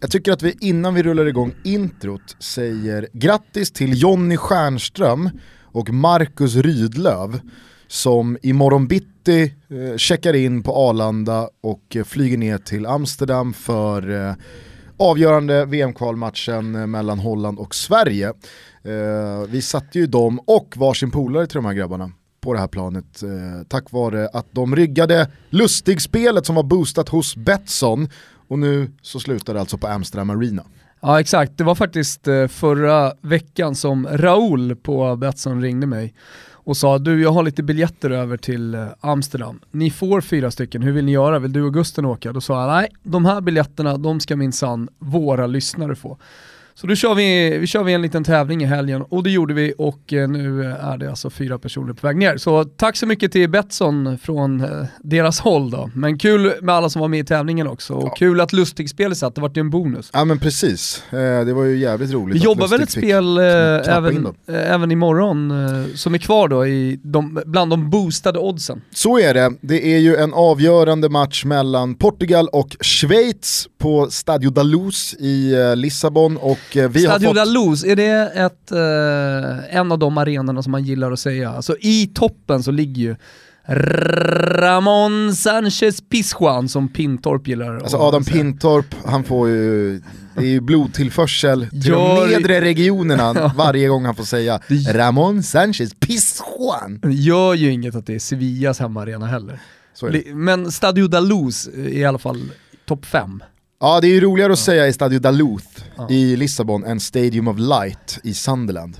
[0.00, 5.30] Jag tycker att vi innan vi rullar igång introt säger grattis till Jonny Stjernström
[5.62, 7.40] och Marcus Rydlöv
[7.86, 14.28] som imorgon bitti eh, checkar in på Arlanda och eh, flyger ner till Amsterdam för
[14.28, 14.34] eh,
[14.96, 18.28] avgörande VM-kvalmatchen eh, mellan Holland och Sverige.
[18.84, 22.68] Eh, vi satte ju dem och varsin polare till de här grabbarna på det här
[22.68, 28.08] planet eh, tack vare att de ryggade Lustigspelet som var boostat hos Betsson
[28.48, 30.62] och nu så slutar det alltså på Amsterdam Arena.
[31.00, 36.14] Ja exakt, det var faktiskt eh, förra veckan som Raoul på Betsson ringde mig
[36.66, 39.60] och sa du jag har lite biljetter över till eh, Amsterdam.
[39.70, 41.38] Ni får fyra stycken, hur vill ni göra?
[41.38, 42.32] Vill du och Gusten åka?
[42.32, 46.18] Då sa jag nej, de här biljetterna de ska minsann våra lyssnare få.
[46.80, 49.54] Så då kör vi, vi kör vi en liten tävling i helgen och det gjorde
[49.54, 52.36] vi och eh, nu är det alltså fyra personer på väg ner.
[52.36, 55.90] Så tack så mycket till Betsson från eh, deras håll då.
[55.94, 58.14] Men kul med alla som var med i tävlingen också och ja.
[58.14, 60.10] kul att Lustig-spelet satt, det vart ju en bonus.
[60.12, 62.36] Ja men precis, eh, det var ju jävligt roligt.
[62.36, 65.52] Vi jobbar väl ett spel även, även imorgon
[65.94, 68.82] som är kvar då i de, bland de boostade oddsen.
[68.94, 74.50] Så är det, det är ju en avgörande match mellan Portugal och Schweiz på Stadio
[74.50, 77.48] da Luz i Lissabon och vi Stadio fått...
[77.48, 81.50] Luz, är det ett, eh, en av de arenorna som man gillar att säga?
[81.50, 83.16] Alltså i toppen så ligger ju
[83.68, 89.98] Ramon Sanchez Pizjuan som Pintorp gillar Alltså Adam Pintorp, han får ju,
[90.34, 92.26] det är ju blodtillförsel till Gör...
[92.26, 94.60] de nedre regionerna varje gång han får säga
[94.92, 97.00] Ramon Sanchez Pizjuan.
[97.02, 99.60] Det gör ju inget att det är Sevillas hemmaarena heller.
[100.34, 102.42] Men Stadio da Luz är i alla fall
[102.86, 103.42] topp 5.
[103.78, 107.56] Ja det är ju roligare att säga i Stadio Duluth i Lissabon än Stadium of
[107.58, 108.96] Light i Sunderland.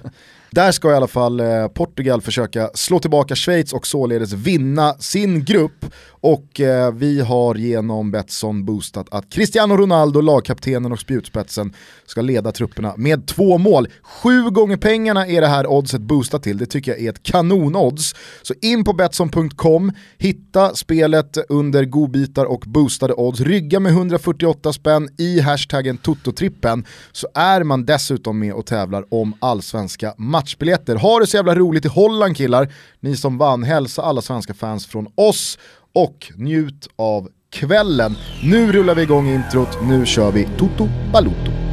[0.51, 5.45] Där ska i alla fall eh, Portugal försöka slå tillbaka Schweiz och således vinna sin
[5.45, 5.85] grupp.
[6.21, 11.73] Och eh, vi har genom Betsson boostat att Cristiano Ronaldo, lagkaptenen och spjutspetsen,
[12.07, 13.89] ska leda trupperna med två mål.
[14.03, 18.15] Sju gånger pengarna är det här oddset boostat till, det tycker jag är ett kanonodds.
[18.43, 25.09] Så in på Betsson.com, hitta spelet under godbitar och boostade odds, rygga med 148 spänn
[25.19, 30.97] i hashtaggen Tototrippen så är man dessutom med och tävlar om allsvenska matchbiljetter.
[30.97, 34.87] Ha det så jävla roligt i Holland killar, ni som vann, hälsa alla svenska fans
[34.87, 35.59] från oss
[35.95, 38.17] och njut av kvällen.
[38.43, 41.66] Nu rullar vi igång introt, nu kör vi Toto Baluto.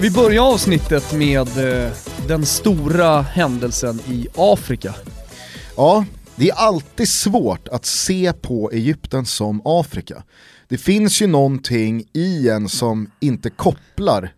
[0.00, 1.48] Ska vi börja avsnittet med
[1.84, 1.92] eh,
[2.28, 4.94] den stora händelsen i Afrika?
[5.76, 6.04] Ja,
[6.36, 10.22] det är alltid svårt att se på Egypten som Afrika.
[10.68, 14.32] Det finns ju någonting i en som inte kopplar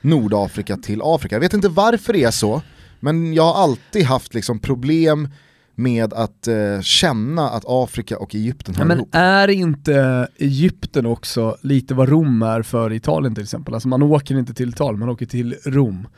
[0.00, 1.34] Nordafrika till Afrika.
[1.34, 2.62] Jag vet inte varför det är så,
[3.00, 5.28] men jag har alltid haft liksom problem
[5.78, 9.08] med att eh, känna att Afrika och Egypten hör ja, men ihop.
[9.12, 13.74] Är inte Egypten också lite vad Rom är för Italien till exempel?
[13.74, 16.08] Alltså man åker inte till Italien, man åker till Rom.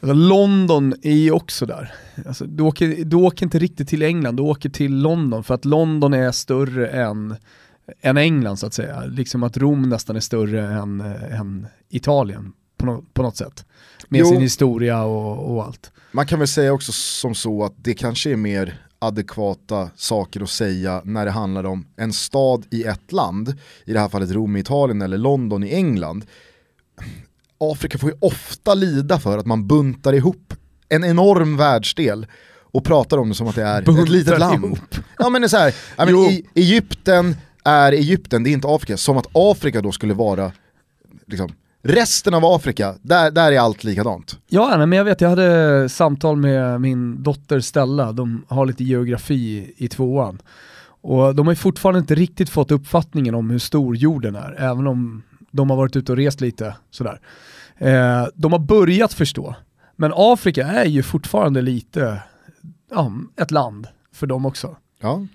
[0.00, 1.92] Alltså London är ju också där.
[2.26, 5.64] Alltså, du, åker, du åker inte riktigt till England, du åker till London för att
[5.64, 7.36] London är större än,
[8.00, 9.04] än England så att säga.
[9.04, 13.64] Liksom att Rom nästan är större än, än Italien på, no, på något sätt.
[14.08, 14.26] Med jo.
[14.26, 15.92] sin historia och, och allt.
[16.12, 20.50] Man kan väl säga också som så att det kanske är mer adekvata saker att
[20.50, 24.56] säga när det handlar om en stad i ett land, i det här fallet Rom
[24.56, 26.26] i Italien eller London i England.
[27.58, 30.54] Afrika får ju ofta lida för att man buntar ihop
[30.88, 32.26] en enorm världsdel
[32.60, 34.64] och pratar om det som att det är buntar ett litet land.
[34.64, 34.94] Ihop.
[35.18, 38.96] Ja men det är så här, I mean, Egypten är Egypten, det är inte Afrika,
[38.96, 40.52] som att Afrika då skulle vara
[41.26, 41.52] liksom,
[41.86, 44.38] Resten av Afrika, där, där är allt likadant.
[44.48, 49.74] Ja, men jag vet, jag hade samtal med min dotter Stella, de har lite geografi
[49.76, 50.42] i tvåan.
[50.84, 55.22] Och de har fortfarande inte riktigt fått uppfattningen om hur stor jorden är, även om
[55.50, 57.20] de har varit ute och rest lite sådär.
[57.78, 59.54] Eh, de har börjat förstå,
[59.96, 62.22] men Afrika är ju fortfarande lite
[62.90, 64.76] ja, ett land för dem också.
[65.00, 65.26] Ja.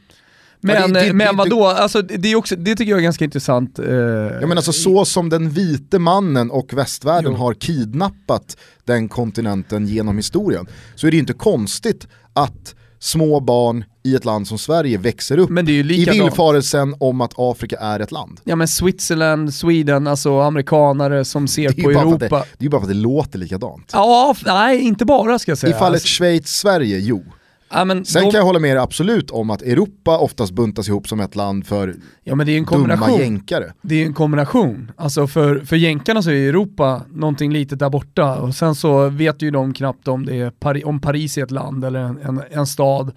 [0.61, 3.79] Men, det, det, men vadå, alltså, det, är också, det tycker jag är ganska intressant.
[3.79, 7.38] Eh, ja, men alltså, så som den vite mannen och västvärlden jo.
[7.38, 14.15] har kidnappat den kontinenten genom historien så är det inte konstigt att små barn i
[14.15, 18.39] ett land som Sverige växer upp i villfarelsen om att Afrika är ett land.
[18.44, 22.17] Ja men Switzerland, Sweden, alltså amerikanare som ser på Europa.
[22.17, 23.89] Det, det är ju bara för att det låter likadant.
[23.94, 25.75] Ja, nej inte bara ska jag säga.
[25.75, 26.07] I fallet alltså.
[26.07, 27.23] Schweiz-Sverige, jo.
[27.71, 30.88] Ja, men Sen de- kan jag hålla med dig absolut om att Europa oftast buntas
[30.88, 33.19] ihop som ett land för ja, men det är en dumma kombination.
[33.19, 33.74] jänkare.
[33.81, 34.92] Det är en kombination.
[34.98, 39.42] Alltså för, för jänkarna så är Europa någonting litet där borta och sen så vet
[39.42, 42.42] ju de knappt om, det är Pari, om Paris är ett land eller en, en,
[42.51, 43.12] en stad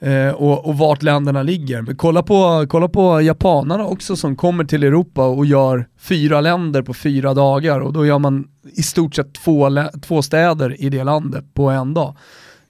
[0.00, 1.82] eh, och, och vart länderna ligger.
[1.82, 6.82] Men kolla på, kolla på japanerna också som kommer till Europa och gör fyra länder
[6.82, 9.68] på fyra dagar och då gör man i stort sett två,
[10.02, 12.16] två städer i det landet på en dag.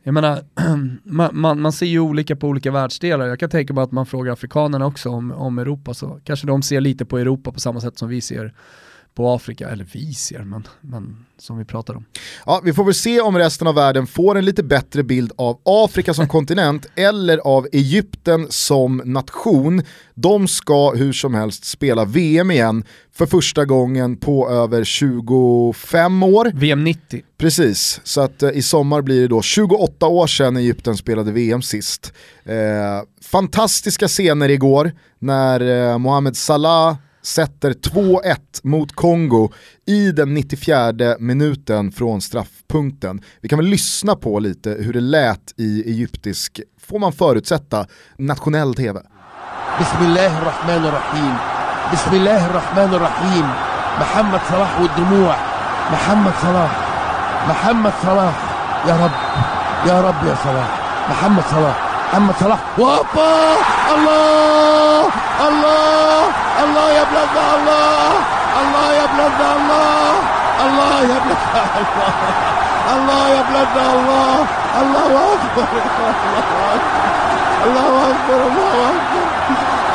[0.07, 0.43] Jag menar,
[1.05, 3.27] man, man, man ser ju olika på olika världsdelar.
[3.27, 6.63] Jag kan tänka mig att man frågar afrikanerna också om, om Europa, så kanske de
[6.63, 8.55] ser lite på Europa på samma sätt som vi ser
[9.15, 12.05] på Afrika, eller vi ser, men, men som vi pratar om.
[12.47, 15.61] Ja, vi får väl se om resten av världen får en lite bättre bild av
[15.65, 19.83] Afrika som kontinent eller av Egypten som nation.
[20.15, 26.53] De ska hur som helst spela VM igen för första gången på över 25 år.
[26.55, 27.23] VM 90.
[27.39, 31.63] Precis, så att eh, i sommar blir det då 28 år sedan Egypten spelade VM
[31.63, 32.13] sist.
[32.45, 32.55] Eh,
[33.23, 39.52] fantastiska scener igår när eh, Mohamed Salah sätter 2-1 mot Kongo
[39.88, 43.22] i den 94 minuten från straffpunkten.
[43.42, 47.86] Vi kan väl lyssna på lite hur det lät i egyptisk, får man förutsätta,
[48.18, 49.00] nationell tv.
[49.80, 51.34] بسم الله الرحمن الرحيم
[51.94, 53.46] بسم الله الرحمن الرحيم
[54.02, 55.36] محمد صلاح والدموع
[55.92, 56.72] محمد صلاح
[57.50, 58.36] محمد صلاح
[58.88, 59.12] يا رب
[59.90, 60.70] يا رب يا صلاح
[61.10, 61.78] محمد صلاح
[62.14, 63.34] محمد صلاح وابا
[63.96, 65.04] الله
[65.48, 66.24] الله
[66.64, 66.75] الله
[67.26, 68.12] يا بلادنا الله
[68.62, 70.14] الله يا بلادنا الله
[70.66, 74.36] الله يا بلادنا الله الله يا بلادنا الله
[74.82, 75.68] الله اكبر
[77.66, 79.20] الله اكبر الله اكبر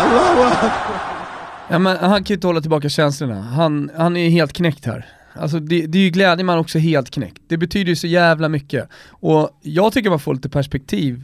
[0.05, 1.01] الله اكبر
[1.69, 3.43] Ja, men han kan ju inte hålla tillbaka känslorna.
[3.43, 5.07] Han, han är ju helt knäckt här.
[5.33, 7.43] Alltså det, det är ju glädje man också är helt knäckt.
[7.49, 8.89] Det betyder ju så jävla mycket.
[9.11, 11.23] Och jag tycker man får lite perspektiv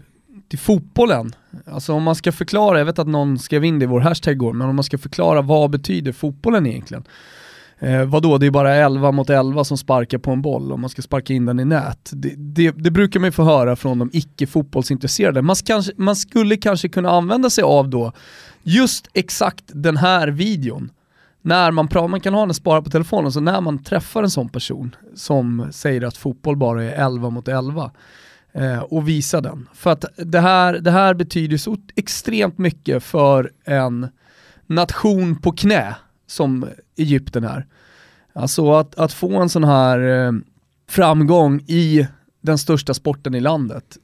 [0.49, 1.35] till fotbollen.
[1.65, 4.33] Alltså om man ska förklara, jag vet att någon skrev in det i vår hashtag
[4.33, 7.03] igår, men om man ska förklara vad betyder fotbollen egentligen?
[7.79, 10.89] Eh, vadå, det är bara 11 mot 11 som sparkar på en boll och man
[10.89, 12.09] ska sparka in den i nät.
[12.13, 15.41] Det, det, det brukar man ju få höra från de icke-fotbollsintresserade.
[15.41, 18.11] Man, kanske, man skulle kanske kunna använda sig av då
[18.63, 20.89] just exakt den här videon.
[21.41, 24.29] När man, pratar, man kan ha den sparad på telefonen, så när man träffar en
[24.29, 27.91] sån person som säger att fotboll bara är 11 mot 11
[28.57, 29.69] eh, och visa den.
[29.73, 34.07] För att det här, det här betyder så extremt mycket för en
[34.67, 35.95] nation på knä
[36.27, 36.65] som
[36.97, 37.65] Egypten är.
[38.33, 40.31] Alltså att, att få en sån här eh,
[40.89, 42.07] framgång i
[42.41, 43.97] den största sporten i landet,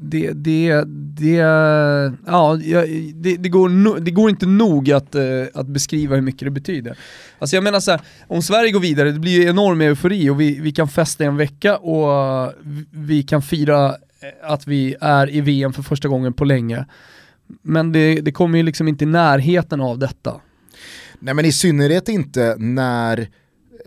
[0.00, 1.32] det, det, det,
[2.26, 2.58] ja,
[3.14, 5.22] det, det, går, no, det går inte nog att, eh,
[5.54, 6.98] att beskriva hur mycket det betyder.
[7.38, 10.40] Alltså jag menar så här, om Sverige går vidare, det blir ju enorm eufori och
[10.40, 12.52] vi, vi kan festa i en vecka och
[12.90, 13.94] vi- kan fira eh,
[14.52, 16.86] att vi är i VM för första gången på länge.
[17.62, 20.40] Men det, det kommer ju liksom inte i närheten av detta.
[21.18, 23.28] Nej men i synnerhet inte när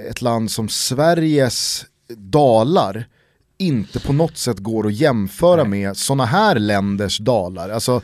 [0.09, 1.85] ett land som Sveriges
[2.17, 3.05] dalar
[3.61, 7.69] inte på något sätt går att jämföra med sådana här länders dalar.
[7.69, 8.01] Alltså,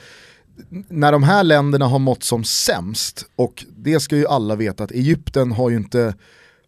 [0.89, 4.92] när de här länderna har mått som sämst, och det ska ju alla veta att
[4.92, 6.13] Egypten har ju inte,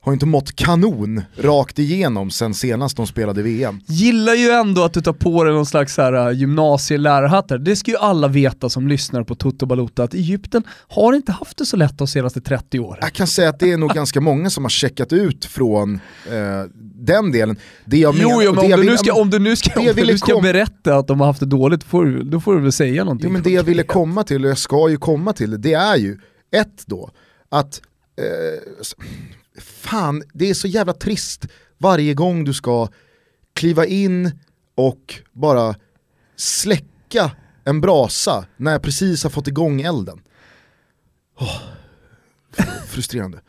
[0.02, 3.80] har inte mått kanon rakt igenom sen senast de spelade VM.
[3.88, 7.58] Gillar ju ändå att du tar på dig någon slags här, uh, gymnasielärarhatt här.
[7.58, 11.58] Det ska ju alla veta som lyssnar på Toto Balota att Egypten har inte haft
[11.58, 12.98] det så lätt de senaste 30 åren.
[13.02, 15.94] Jag kan säga att det är nog ganska många som har checkat ut från
[16.28, 17.58] eh, den delen.
[17.86, 19.80] Det jag Jo, menar- jo men om jag du, vill- ska, om du nu ska,
[19.80, 22.62] om du nu ska berätta att de har haft det dåligt, får, då får du
[22.62, 23.28] väl säga någonting.
[23.30, 25.96] Jo men det jag ville komma till, och jag ska ju komma till, det är
[25.98, 26.18] ju
[26.56, 27.10] ett då,
[27.50, 27.82] att
[28.20, 28.84] eh,
[29.60, 31.48] fan, det är så jävla trist
[31.78, 32.88] varje gång du ska
[33.54, 34.32] kliva in
[34.76, 35.76] och bara
[36.36, 37.32] släcka
[37.66, 40.22] en brasa när jag precis har fått igång elden.
[41.40, 41.62] Oh,
[42.88, 43.42] frustrerande.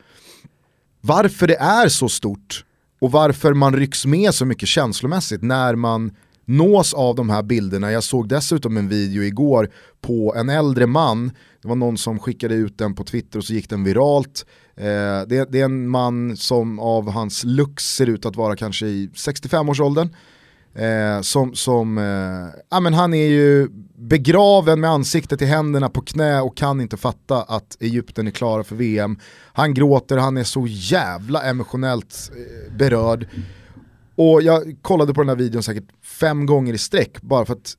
[1.01, 2.65] Varför det är så stort
[3.01, 6.15] och varför man rycks med så mycket känslomässigt när man
[6.45, 7.91] nås av de här bilderna.
[7.91, 9.69] Jag såg dessutom en video igår
[10.01, 13.53] på en äldre man, det var någon som skickade ut den på Twitter och så
[13.53, 14.45] gick den viralt.
[14.75, 18.85] Eh, det, det är en man som av hans looks ser ut att vara kanske
[18.85, 20.09] i 65-årsåldern.
[20.75, 26.01] Eh, som, som eh, ja, men han är ju begraven med ansiktet i händerna på
[26.01, 29.19] knä och kan inte fatta att Egypten är klara för VM.
[29.53, 33.27] Han gråter, han är så jävla emotionellt eh, berörd.
[34.15, 37.75] Och jag kollade på den här videon säkert fem gånger i sträck bara för att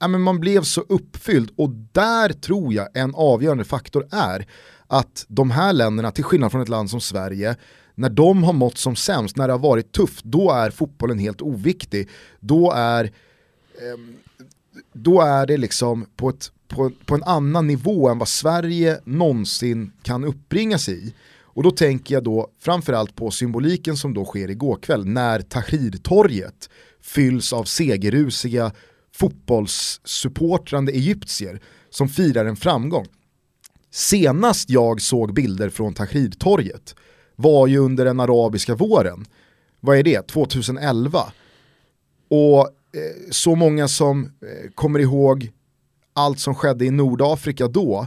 [0.00, 4.46] ja, men man blev så uppfylld och där tror jag en avgörande faktor är
[4.92, 7.56] att de här länderna, till skillnad från ett land som Sverige,
[7.94, 11.42] när de har mått som sämst, när det har varit tufft, då är fotbollen helt
[11.42, 12.08] oviktig.
[12.40, 14.16] Då är ehm,
[14.92, 19.92] då är det liksom på, ett, på, på en annan nivå än vad Sverige någonsin
[20.02, 21.14] kan uppbringa sig i.
[21.40, 26.70] Och då tänker jag då framförallt på symboliken som då sker igår kväll när Tahrirtorget
[27.00, 28.72] fylls av segerrusiga
[29.14, 33.06] fotbollssupportrande egyptier som firar en framgång.
[33.92, 36.94] Senast jag såg bilder från Tahrirtorget
[37.36, 39.24] var ju under den arabiska våren.
[39.80, 40.26] Vad är det?
[40.26, 41.32] 2011.
[42.28, 45.50] Och eh, så många som eh, kommer ihåg
[46.12, 48.06] allt som skedde i Nordafrika då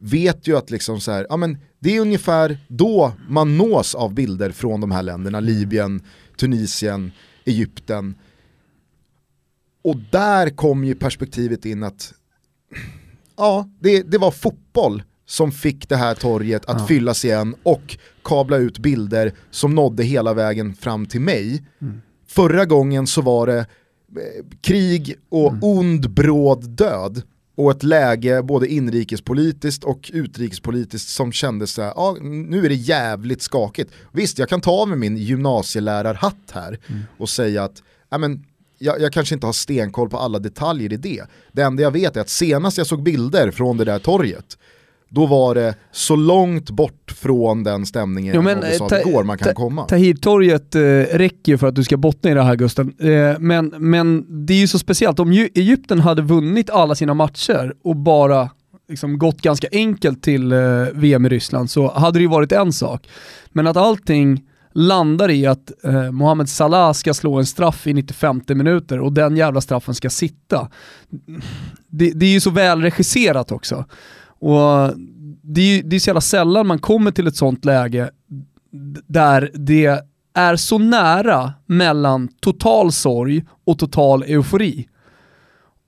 [0.00, 4.14] vet ju att liksom så här, ja, men det är ungefär då man nås av
[4.14, 6.02] bilder från de här länderna, Libyen,
[6.36, 7.12] Tunisien,
[7.44, 8.14] Egypten.
[9.82, 12.14] Och där kom ju perspektivet in att
[13.42, 16.86] ja, det, det var fotboll som fick det här torget att ja.
[16.86, 21.64] fyllas igen och kabla ut bilder som nådde hela vägen fram till mig.
[21.80, 22.02] Mm.
[22.28, 23.64] Förra gången så var det eh,
[24.60, 25.60] krig och mm.
[25.62, 27.22] ond bråd död
[27.54, 32.74] och ett läge både inrikespolitiskt och utrikespolitiskt som kändes så här, ja nu är det
[32.74, 33.92] jävligt skakigt.
[34.12, 37.02] Visst, jag kan ta av mig min gymnasielärarhatt här mm.
[37.18, 38.44] och säga att, ja men
[38.82, 41.22] jag, jag, kanske inte har stenkoll på alla detaljer i det.
[41.52, 44.58] Det enda jag vet är att senast jag såg bilder från det där torget,
[45.08, 49.48] då var det så långt bort från den stämningen jo, men, sa igår man kan
[49.48, 49.84] ta, komma.
[49.84, 50.80] Tahirtorget eh,
[51.12, 52.94] räcker ju för att du ska bottna i det här Gusten.
[52.98, 57.74] Eh, men, men det är ju så speciellt, om Egypten hade vunnit alla sina matcher
[57.84, 58.50] och bara
[58.88, 60.58] liksom gått ganska enkelt till eh,
[60.94, 63.08] VM i Ryssland så hade det ju varit en sak.
[63.50, 68.40] Men att allting landar i att eh, Mohamed Salah ska slå en straff i 95
[68.48, 70.68] minuter och den jävla straffen ska sitta.
[71.88, 73.84] Det, det är ju så väl regisserat också.
[74.24, 74.92] Och
[75.42, 78.10] det är, det är så jävla sällan man kommer till ett sånt läge
[79.06, 84.88] där det är så nära mellan total sorg och total eufori.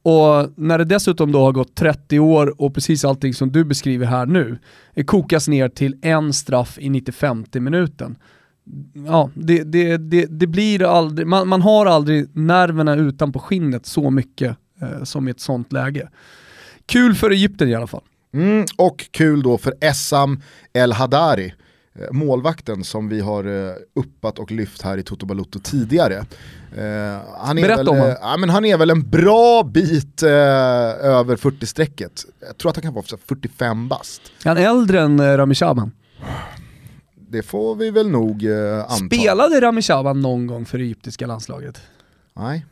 [0.02, 4.06] Och när det dessutom då har gått 30 år och precis allting som du beskriver
[4.06, 4.58] här nu
[4.94, 8.16] eh, kokas ner till en straff i 95 minuten.
[9.06, 14.10] Ja, det, det, det, det blir aldrig, man, man, har aldrig nerverna utanpå skinnet så
[14.10, 16.08] mycket eh, som i ett sånt läge.
[16.86, 18.02] Kul för Egypten i alla fall.
[18.34, 20.42] Mm, och kul då för Essam
[20.72, 21.54] El Hadari,
[21.94, 26.16] eh, målvakten som vi har eh, uppat och lyft här i Toto Balutto tidigare.
[26.76, 28.16] Eh, han, är väl.
[28.20, 32.24] Ja, men han är väl en bra bit eh, över 40-strecket.
[32.46, 34.22] Jag tror att han kan vara 45 bast.
[34.44, 35.92] Är han äldre än eh, Rami Shaban?
[37.34, 39.16] Det får vi väl nog eh, anta.
[39.16, 41.80] Spelade Rami Shaban någon gång för det egyptiska landslaget?
[42.34, 42.66] Nej.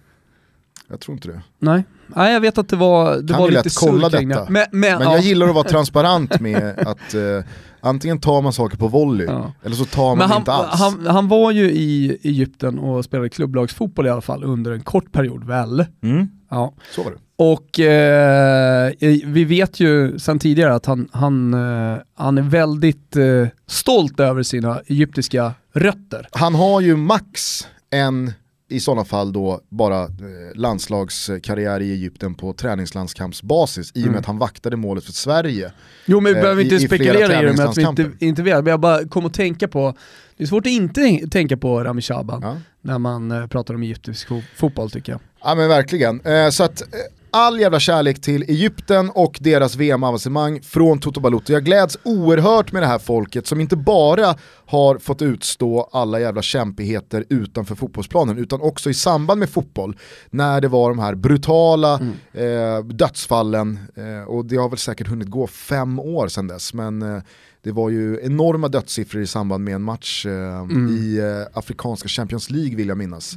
[0.88, 1.42] Jag tror inte det.
[1.58, 4.24] Nej, Nej jag vet att det var, det var lite kolla detta.
[4.24, 5.12] Men, men, men ja.
[5.12, 7.42] jag gillar att vara transparent med att uh,
[7.82, 9.52] antingen tar man saker på volley ja.
[9.62, 10.80] eller så tar man han, inte alls.
[10.80, 15.12] Han, han, var ju i Egypten och spelade klubblagsfotboll i alla fall under en kort
[15.12, 15.84] period väl?
[16.02, 16.28] Mm.
[16.50, 16.74] Ja.
[16.94, 17.16] Så var det.
[17.36, 18.92] Och eh,
[19.24, 24.42] vi vet ju sedan tidigare att han, han, eh, han är väldigt eh, stolt över
[24.42, 26.28] sina egyptiska rötter.
[26.32, 28.32] Han har ju max en
[28.72, 30.08] i sådana fall då bara eh,
[30.54, 34.18] landslagskarriär i Egypten på träningslandskampsbasis i och med mm.
[34.18, 35.72] att han vaktade målet för Sverige.
[36.06, 38.42] Jo men vi eh, behöver inte i, spekulera i det med att vi inte, inte
[38.42, 39.94] vet, men jag bara kom att tänka på,
[40.36, 42.56] det är svårt att inte tänka på Rami Shaban ja.
[42.80, 45.20] när man eh, pratar om egyptisk fotboll tycker jag.
[45.44, 46.88] Ja men verkligen, eh, så att eh,
[47.32, 51.52] all jävla kärlek till Egypten och deras VM-avancemang från Toto Balotto.
[51.52, 54.34] Jag gläds oerhört med det här folket som inte bara
[54.66, 59.96] har fått utstå alla jävla kämpigheter utanför fotbollsplanen utan också i samband med fotboll
[60.30, 62.14] när det var de här brutala mm.
[62.32, 67.02] eh, dödsfallen eh, och det har väl säkert hunnit gå fem år sedan dess men
[67.02, 67.22] eh,
[67.62, 70.88] det var ju enorma dödssiffror i samband med en match eh, mm.
[70.88, 73.36] i eh, Afrikanska Champions League vill jag minnas.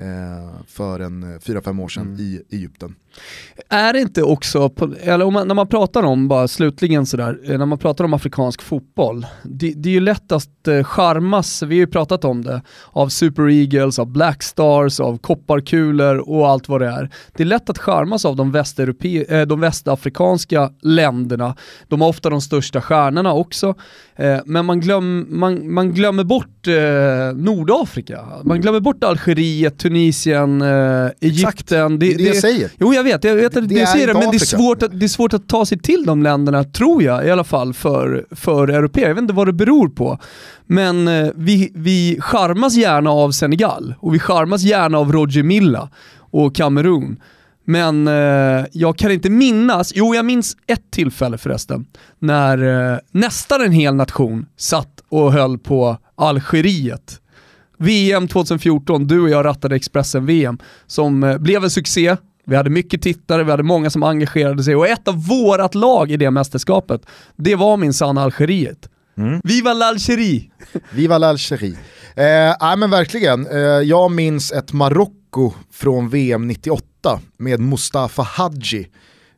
[0.00, 2.20] Eh, för en 4-5 eh, år sedan mm.
[2.20, 2.94] i Egypten.
[3.68, 7.58] Är det inte också, eller om man, när man pratar om, bara slutligen sådär, eh,
[7.58, 10.48] när man pratar om afrikansk fotboll, det, det är ju lätt att
[10.84, 16.16] charmas, vi har ju pratat om det, av Super Eagles, av Black Stars, av kopparkulor
[16.16, 17.10] och allt vad det är.
[17.36, 21.56] Det är lätt att charmas av de, västeurope- de västafrikanska länderna,
[21.88, 23.74] de har ofta de största stjärnorna också,
[24.44, 26.66] men man, glöm, man, man glömmer bort
[27.34, 31.98] Nordafrika, man glömmer bort Algeriet, Tunisien, eh, Egypten.
[31.98, 32.70] Det, det, det, jag säger.
[32.78, 35.00] Jo jag vet, jag vet att det, det säger det, men det är, svårt att,
[35.00, 38.26] det är svårt att ta sig till de länderna, tror jag i alla fall, för,
[38.30, 39.08] för europeer.
[39.08, 40.18] Jag vet inte vad det beror på.
[40.66, 45.90] Men eh, vi, vi charmas gärna av Senegal, och vi charmas gärna av Roger Milla
[46.30, 47.20] och Kamerun.
[47.64, 51.86] Men eh, jag kan inte minnas, jo jag minns ett tillfälle förresten,
[52.18, 57.20] när eh, nästan en hel nation satt och höll på Algeriet
[57.78, 63.02] VM 2014, du och jag rattade Expressen-VM, som eh, blev en succé, Vi hade mycket
[63.02, 67.00] tittare, vi hade många som engagerade sig och ett av vårat lag i det mästerskapet,
[67.36, 68.88] det var minsann Algeriet.
[69.18, 69.40] Mm.
[69.44, 70.50] Viva l'Algérie!
[70.92, 71.76] Viva l'Algérie.
[72.16, 78.88] Eh, nej men verkligen, eh, jag minns ett Marocko från VM 98 med Mustafa Hadji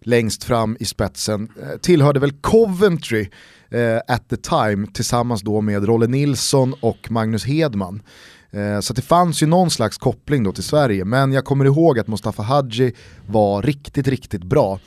[0.02, 1.48] längst fram i spetsen.
[1.62, 3.28] Eh, tillhörde väl Coventry
[3.70, 8.02] eh, at the time tillsammans då med Rolle Nilsson och Magnus Hedman.
[8.50, 11.98] Eh, så det fanns ju någon slags koppling då till Sverige, men jag kommer ihåg
[11.98, 12.92] att Mustafa Hadji
[13.26, 14.78] var riktigt, riktigt bra.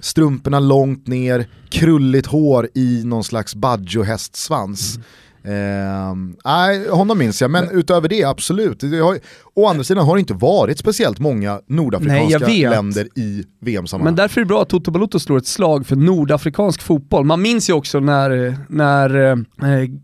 [0.00, 4.96] Strumporna långt ner, krulligt hår i någon slags baggio-hästsvans.
[4.96, 5.06] Mm.
[5.42, 6.14] Eh,
[6.44, 8.80] nej, honom minns jag, men utöver det absolut.
[8.80, 9.18] Det har,
[9.54, 14.04] å andra sidan har det inte varit speciellt många nordafrikanska nej, länder i VM-sammanhang.
[14.04, 17.24] Men därför är det bra att Toto Balotto slår ett slag för nordafrikansk fotboll.
[17.24, 19.36] Man minns ju också när, när eh,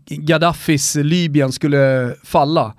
[0.07, 2.73] Gaddafis Libyen skulle falla.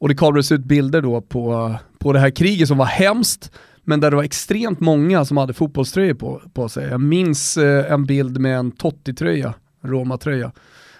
[0.00, 3.52] Och det kablades ut bilder då på, på det här kriget som var hemskt,
[3.84, 6.88] men där det var extremt många som hade fotbollströjor på, på sig.
[6.88, 10.52] Jag minns eh, en bild med en Totti-tröja, Roma-tröja.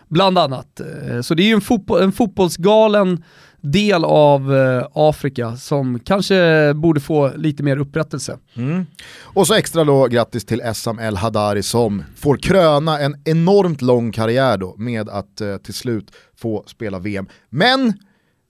[0.09, 0.81] Bland annat.
[0.81, 3.23] Eh, så det är ju en, fotbo en fotbollsgalen
[3.61, 8.39] del av eh, Afrika som kanske borde få lite mer upprättelse.
[8.55, 8.87] Mm.
[9.23, 14.13] Och så extra då grattis till Essam El Hadari som får kröna en enormt lång
[14.13, 17.27] karriär då med att eh, till slut få spela VM.
[17.51, 17.93] Men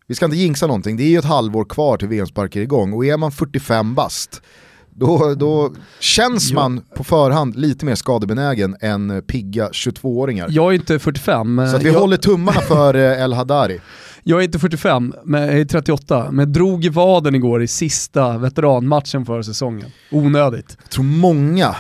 [0.07, 2.93] vi ska inte jinxa någonting, det är ju ett halvår kvar till VM sparkar igång
[2.93, 4.43] och är man 45 bast
[4.99, 10.49] då, då känns man på förhand lite mer skadebenägen än pigga 22-åringar.
[10.51, 11.69] Jag är inte 45.
[11.73, 12.01] Så vi jag...
[12.01, 13.81] håller tummarna för eh, El Hadari.
[14.23, 18.39] Jag är inte 45, men jag är 38, men drog i vaden igår i sista
[18.39, 19.87] veteranmatchen för säsongen.
[20.11, 20.77] Onödigt.
[20.83, 21.77] Jag tror många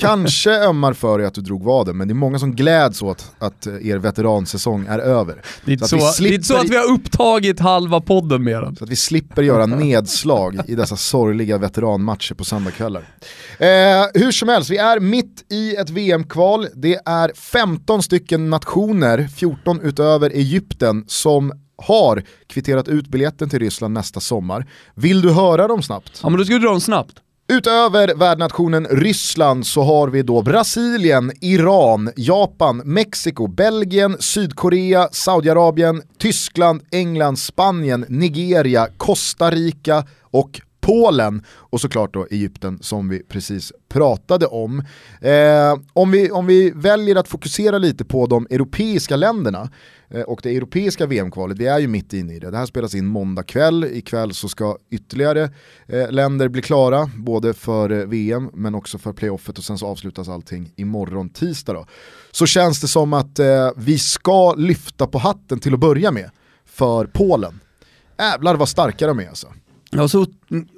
[0.00, 3.32] Kanske ömmar för dig att du drog vaden, men det är många som gläds åt
[3.38, 5.42] att eh, er veteransäsong är över.
[5.64, 6.36] Det är inte så, så, slipper...
[6.36, 8.76] det är så att vi har upptagit halva podden med den.
[8.76, 13.02] Så att vi slipper göra nedslag i dessa sorgliga veteranmatcher på söndagskvällar.
[13.58, 13.66] Eh,
[14.14, 16.66] hur som helst, vi är mitt i ett VM-kval.
[16.74, 23.94] Det är 15 stycken nationer, 14 utöver Egypten, som har kvitterat ut biljetten till Ryssland
[23.94, 24.66] nästa sommar.
[24.94, 26.20] Vill du höra dem snabbt?
[26.22, 27.14] Ja men då ska du dra dem snabbt.
[27.50, 36.82] Utöver värdnationen Ryssland så har vi då Brasilien, Iran, Japan, Mexiko, Belgien, Sydkorea, Saudiarabien, Tyskland,
[36.90, 44.46] England, Spanien, Nigeria, Costa Rica och Polen och såklart då Egypten som vi precis pratade
[44.46, 44.84] om.
[45.20, 49.70] Eh, om, vi, om vi väljer att fokusera lite på de europeiska länderna
[50.10, 52.50] Eh, och det europeiska VM-kvalet, vi är ju mitt inne i det.
[52.50, 55.50] Det här spelas in måndag kväll, ikväll så ska ytterligare
[55.86, 59.86] eh, länder bli klara, både för eh, VM men också för playoffet och sen så
[59.86, 61.86] avslutas allting imorgon tisdag då.
[62.30, 66.30] Så känns det som att eh, vi ska lyfta på hatten till att börja med
[66.64, 67.60] för Polen.
[68.18, 69.46] Jävlar vad starka de är alltså.
[69.90, 70.26] Ja, så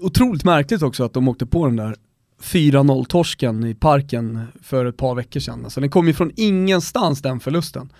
[0.00, 1.96] otroligt märkligt också att de åkte på den där
[2.42, 5.64] 4-0-torsken i parken för ett par veckor sedan.
[5.64, 7.92] Alltså den kom ju från ingenstans den förlusten.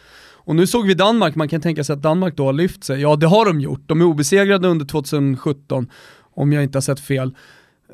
[0.44, 3.00] Och nu såg vi Danmark, man kan tänka sig att Danmark då har lyft sig.
[3.00, 5.86] Ja det har de gjort, de är obesegrade under 2017
[6.34, 7.34] om jag inte har sett fel.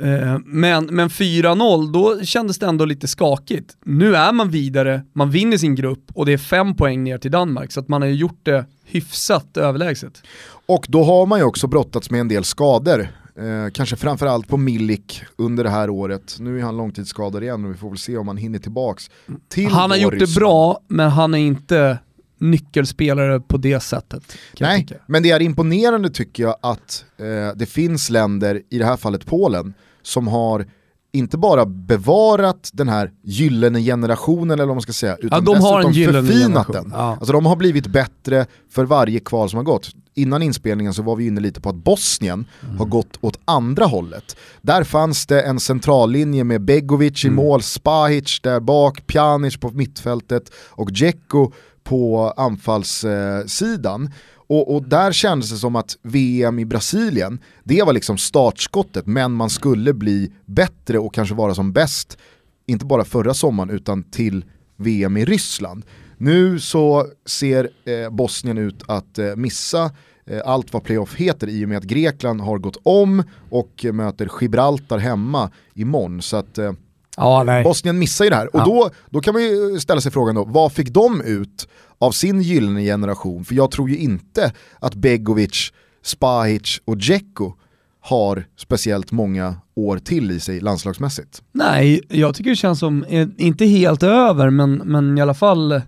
[0.00, 3.76] Eh, men, men 4-0, då kändes det ändå lite skakigt.
[3.84, 7.30] Nu är man vidare, man vinner sin grupp och det är fem poäng ner till
[7.30, 10.22] Danmark, så att man har gjort det hyfsat överlägset.
[10.66, 13.08] Och då har man ju också brottats med en del skador.
[13.36, 16.36] Eh, kanske framförallt på Milik under det här året.
[16.40, 19.10] Nu är han långtidsskadad igen och vi får väl se om han hinner tillbaks
[19.48, 21.98] till Han har gjort det bra, men han är inte
[22.38, 24.36] nyckelspelare på det sättet.
[24.60, 28.96] Nej, men det är imponerande tycker jag att eh, det finns länder, i det här
[28.96, 30.66] fallet Polen, som har
[31.12, 35.62] inte bara bevarat den här gyllene generationen eller vad man ska säga, utan ja, de
[35.62, 36.92] har en förfinat den.
[36.94, 36.98] Ja.
[36.98, 39.90] Alltså de har blivit bättre för varje kval som har gått.
[40.14, 42.78] Innan inspelningen så var vi inne lite på att Bosnien mm.
[42.78, 44.36] har gått åt andra hållet.
[44.62, 47.36] Där fanns det en centrallinje med Begovic i mm.
[47.36, 51.52] mål, Spahic där bak, Pjanic på mittfältet och Dzeko
[51.88, 54.10] på anfallssidan.
[54.36, 59.32] Och, och, där kändes det som att VM i Brasilien, det var liksom startskottet, men
[59.32, 62.18] man skulle bli bättre och kanske vara som bäst,
[62.66, 64.44] inte bara förra sommaren utan till
[64.76, 65.84] VM i Ryssland.
[66.16, 69.90] Nu så ser eh, Bosnien ut att eh, missa
[70.26, 74.30] eh, allt vad playoff heter i och med att Grekland har gått om och möter
[74.40, 76.22] Gibraltar hemma imorgon.
[76.22, 76.72] Så att eh,
[77.18, 78.56] ja, Bosnien missar ju det här.
[78.56, 82.12] Och då, då kan man ju ställa sig frågan då, vad fick de ut av
[82.12, 83.44] sin gyllene generation.
[83.44, 87.52] För jag tror ju inte att Begovic, Spahic och Dzeko
[88.00, 91.42] har speciellt många år till i sig landslagsmässigt.
[91.52, 95.80] Nej, jag tycker det känns som, eh, inte helt över, men, men i alla fall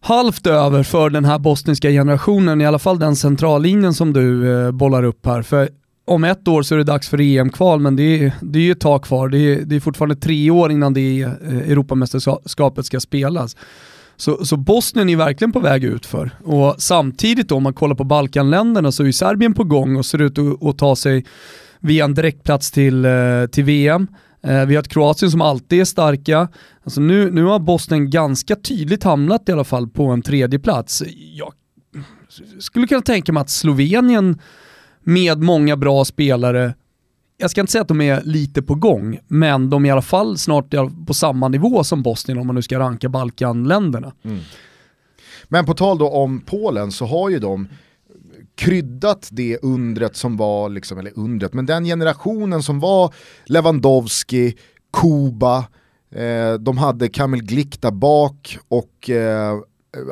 [0.00, 4.70] halvt över för den här bosniska generationen, i alla fall den centrallinjen som du eh,
[4.70, 5.42] bollar upp här.
[5.42, 5.68] För
[6.10, 8.72] om ett år så är det dags för EM-kval, men det är, det är ju
[8.72, 9.28] ett tag kvar.
[9.28, 11.30] Det är, det är fortfarande tre år innan det eh,
[11.70, 13.56] Europamästerskapet ska spelas.
[14.16, 16.30] Så, så Bosnien är verkligen på väg ut för.
[16.44, 20.20] Och samtidigt då, om man kollar på Balkanländerna så är Serbien på gång och ser
[20.20, 21.24] ut att, att ta sig
[21.80, 24.06] via en direktplats till, eh, till VM.
[24.42, 26.48] Eh, vi har ett Kroatien som alltid är starka.
[26.84, 31.02] Alltså nu, nu har Bosnien ganska tydligt hamnat i alla fall på en tredje plats.
[31.34, 31.52] Jag
[32.58, 34.38] skulle kunna tänka mig att Slovenien
[35.02, 36.74] med många bra spelare
[37.40, 40.02] jag ska inte säga att de är lite på gång, men de är i alla
[40.02, 40.74] fall snart
[41.06, 44.12] på samma nivå som Bosnien om man nu ska ranka Balkanländerna.
[44.22, 44.40] Mm.
[45.48, 47.68] Men på tal då om Polen så har ju de
[48.54, 54.56] kryddat det undret som var, liksom, eller undret, men den generationen som var Lewandowski,
[54.92, 55.58] Kuba,
[56.10, 59.58] eh, de hade Kamil Glick där bak och eh,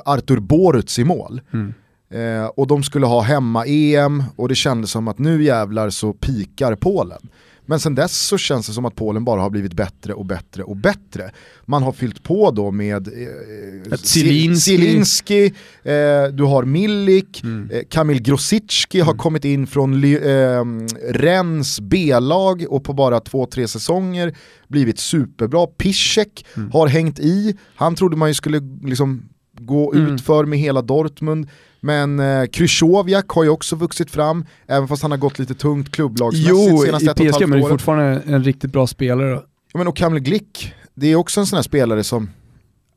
[0.05, 1.41] Artur Boruts i mål.
[1.53, 1.75] Mm.
[2.11, 6.75] Eh, och de skulle ha hemma-EM och det kändes som att nu jävlar så pikar
[6.75, 7.29] Polen.
[7.69, 10.63] Men sen dess så känns det som att Polen bara har blivit bättre och bättre
[10.63, 11.31] och bättre.
[11.67, 15.47] Man har fyllt på då med eh, Zielinski,
[15.83, 17.71] eh, du har Milik, mm.
[17.71, 19.19] eh, Kamil Grosicki har mm.
[19.19, 20.65] kommit in från eh,
[21.09, 24.37] Rennes B-lag och på bara två-tre säsonger
[24.69, 25.67] blivit superbra.
[25.67, 26.71] Piszek mm.
[26.73, 30.15] har hängt i, han trodde man ju skulle liksom gå mm.
[30.15, 31.49] ut för med hela Dortmund.
[31.81, 35.93] Men eh, Krychowiak har ju också vuxit fram, även fast han har gått lite tungt
[35.93, 39.43] klubblagsmässigt jo, senaste ett och ett halvt men är fortfarande en riktigt bra spelare.
[39.73, 42.31] Ja, men och Kamil Glick, det är också en sån här spelare som,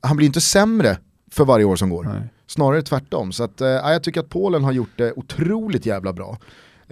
[0.02, 0.98] han blir inte sämre
[1.32, 2.04] för varje år som går.
[2.04, 2.30] Nej.
[2.48, 3.32] Snarare tvärtom.
[3.32, 6.38] Så att, eh, jag tycker att Polen har gjort det otroligt jävla bra.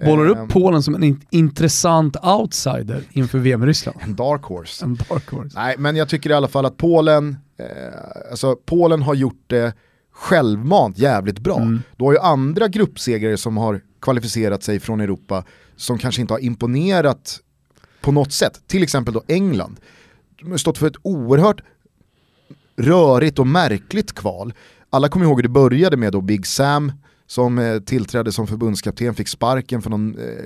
[0.04, 0.48] Bollar upp ehm.
[0.48, 3.98] Polen som en intressant outsider inför VM i Ryssland?
[4.00, 4.84] En dark horse.
[4.84, 5.50] En dark horse.
[5.54, 9.74] Nej, men jag tycker i alla fall att Polen, eh, alltså Polen har gjort det
[10.12, 11.56] självmant jävligt bra.
[11.56, 11.82] Mm.
[11.96, 15.44] Du har ju andra gruppsegrare som har kvalificerat sig från Europa
[15.76, 17.40] som kanske inte har imponerat
[18.00, 18.60] på något sätt.
[18.66, 19.80] Till exempel då England.
[20.40, 21.60] De har stått för ett oerhört
[22.76, 24.54] rörigt och märkligt kval.
[24.90, 26.92] Alla kommer ihåg hur det började med då Big Sam
[27.30, 30.44] som eh, tillträdde som förbundskapten, fick sparken för någon eh,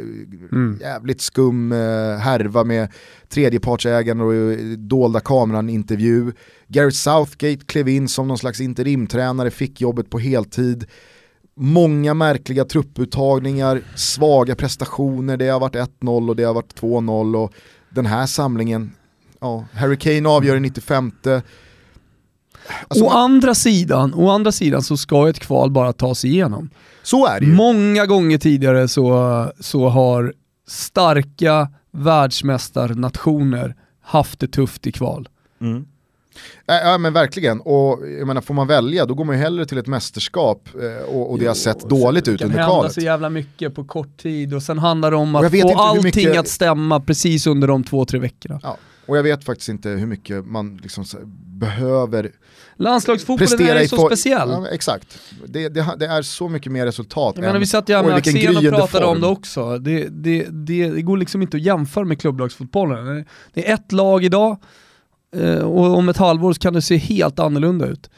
[0.52, 0.78] mm.
[0.80, 1.78] jävligt skum eh,
[2.18, 2.88] härva med
[3.28, 6.32] tredjepartsägande och eh, dolda kameran-intervju.
[6.68, 10.84] Gareth Southgate klev in som någon slags interimtränare, fick jobbet på heltid.
[11.54, 17.52] Många märkliga trupputtagningar, svaga prestationer, det har varit 1-0 och det har varit 2-0 och
[17.90, 18.92] den här samlingen,
[19.40, 21.12] ja, Harry Kane avgör i 95
[22.88, 26.70] Alltså, å, andra sidan, å andra sidan så ska ett kval bara tas igenom.
[27.02, 27.52] Så är det ju.
[27.52, 30.34] Många gånger tidigare så, så har
[30.68, 35.28] starka världsmästarnationer haft det tufft i kval.
[35.60, 35.84] Mm.
[36.66, 39.78] Ja men verkligen, och jag menar, får man välja då går man ju hellre till
[39.78, 42.56] ett mästerskap eh, och, och det jo, har sett dåligt ut under kvalet.
[42.56, 45.60] Det kan hända så jävla mycket på kort tid och sen handlar det om att
[45.60, 46.38] få allting mycket...
[46.38, 48.60] att stämma precis under de två, tre veckorna.
[48.62, 48.76] Ja.
[49.06, 51.04] Och jag vet faktiskt inte hur mycket man liksom
[51.46, 52.30] behöver
[52.76, 54.48] Landslagsfotbollen är ju så speciell.
[54.48, 57.34] Ja, exakt, det, det, det, är så mycket mer resultat.
[57.36, 59.16] Jag menar, vi satt ju med Axén och pratade form.
[59.16, 59.78] om det också.
[59.78, 63.24] Det, det, det, går liksom inte att jämföra med klubblagsfotbollen.
[63.54, 64.58] Det är ett lag idag
[65.36, 68.10] eh, och om ett halvår så kan det se helt annorlunda ut.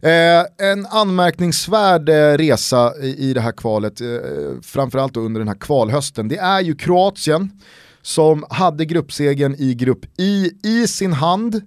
[0.00, 4.06] Eh, en anmärkningsvärd eh, resa i, i det här kvalet, eh,
[4.62, 7.50] framförallt under den här kvalhösten, det är ju Kroatien
[8.06, 11.62] som hade gruppsegen i grupp I i sin hand,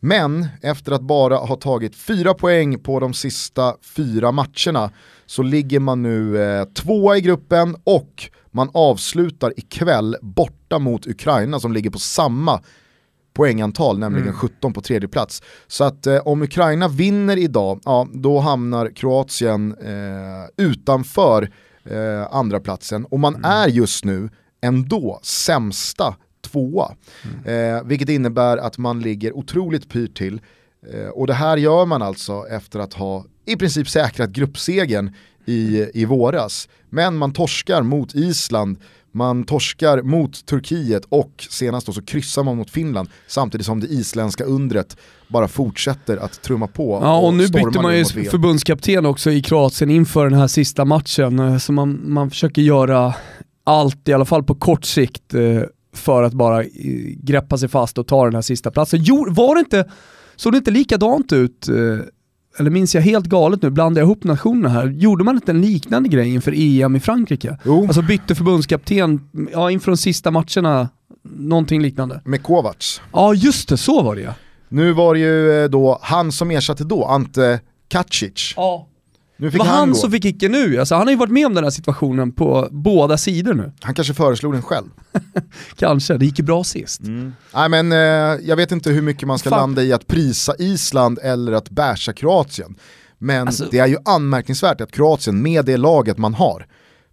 [0.00, 4.90] men efter att bara ha tagit fyra poäng på de sista fyra matcherna
[5.26, 11.60] så ligger man nu eh, tvåa i gruppen och man avslutar ikväll borta mot Ukraina
[11.60, 12.62] som ligger på samma
[13.34, 14.38] poängantal, nämligen mm.
[14.38, 15.42] 17 på tredje plats.
[15.66, 21.50] Så att eh, om Ukraina vinner idag, ja, då hamnar Kroatien eh, utanför
[21.84, 23.50] eh, andra platsen och man mm.
[23.50, 24.30] är just nu
[24.66, 26.16] ändå sämsta
[26.50, 26.94] tvåa.
[27.24, 27.76] Mm.
[27.76, 30.40] Eh, vilket innebär att man ligger otroligt pyrt till.
[30.92, 35.86] Eh, och det här gör man alltså efter att ha i princip säkrat gruppsegen i,
[35.94, 36.68] i våras.
[36.90, 38.78] Men man torskar mot Island,
[39.12, 43.86] man torskar mot Turkiet och senast då så kryssar man mot Finland samtidigt som det
[43.86, 44.96] isländska undret
[45.28, 46.98] bara fortsätter att trumma på.
[47.02, 50.84] Ja och, och nu bytte man ju förbundskapten också i Kroatien inför den här sista
[50.84, 51.60] matchen.
[51.60, 53.14] Så man, man försöker göra
[53.66, 55.62] allt, i alla fall på kort sikt, eh,
[55.94, 56.68] för att bara eh,
[57.22, 59.00] greppa sig fast och ta den här sista platsen.
[59.02, 59.84] Jo, var det inte,
[60.36, 61.74] såg det inte likadant ut, eh,
[62.58, 65.60] eller minns jag helt galet nu, blandar jag ihop nationerna här, gjorde man inte en
[65.60, 67.58] liknande grej inför EM i Frankrike?
[67.64, 67.86] Jo.
[67.86, 70.88] Alltså bytte förbundskapten, ja inför de sista matcherna,
[71.22, 72.20] någonting liknande.
[72.24, 73.00] Med Kovacs.
[73.12, 74.34] Ja just det, så var det ja.
[74.68, 78.54] Nu var det ju då han som ersatte då, Ante Kacic.
[78.56, 78.86] Ja
[79.38, 80.78] Nu Det fick var han han som fick kicken nu.
[80.78, 83.72] Alltså, han har ju varit med om den här situationen på båda sidor nu.
[83.80, 84.86] Han kanske föreslog den själv.
[85.76, 87.00] Kanske, det gick ju bra sist.
[87.54, 87.98] Nej men eh,
[88.48, 89.58] jag vet inte hur mycket man ska Fan.
[89.58, 92.74] landa i att prisa Island eller att basha Kroatien.
[93.18, 96.66] Men Alltså- det är ju anmärkningsvärt att Kroatien med det laget man har,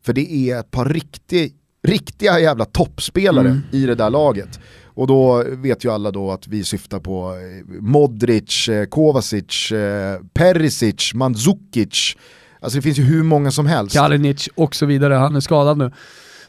[0.05, 1.53] för det är ett par riktig,
[1.87, 3.61] riktiga jävla toppspelare Mm.
[3.71, 4.59] i det där laget.
[4.95, 10.19] Och då vet ju alla då att vi syftar på eh, Modric, eh, Kovacic, eh,
[10.33, 12.17] Perisic, Mandzukic.
[12.59, 13.95] Alltså det finns ju hur många som helst.
[13.95, 15.91] Kalinic och så vidare, han är skadad nu.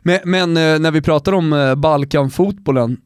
[0.03, 2.97] Men, men när vi pratar om Balkanfotbollen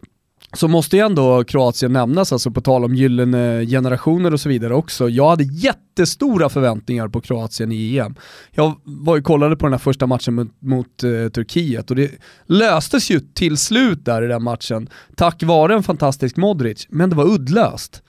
[0.52, 4.74] så måste ju ändå Kroatien nämnas, alltså på tal om gyllene generationer och så vidare
[4.74, 5.08] också.
[5.08, 8.14] Jag hade jättestora förväntningar på Kroatien i EM.
[8.50, 12.10] Jag var ju kollade på den här första matchen mot, mot eh, Turkiet och det
[12.46, 17.16] löstes ju till slut där i den matchen tack vare en fantastisk Modric, men det
[17.16, 18.02] var uddlöst.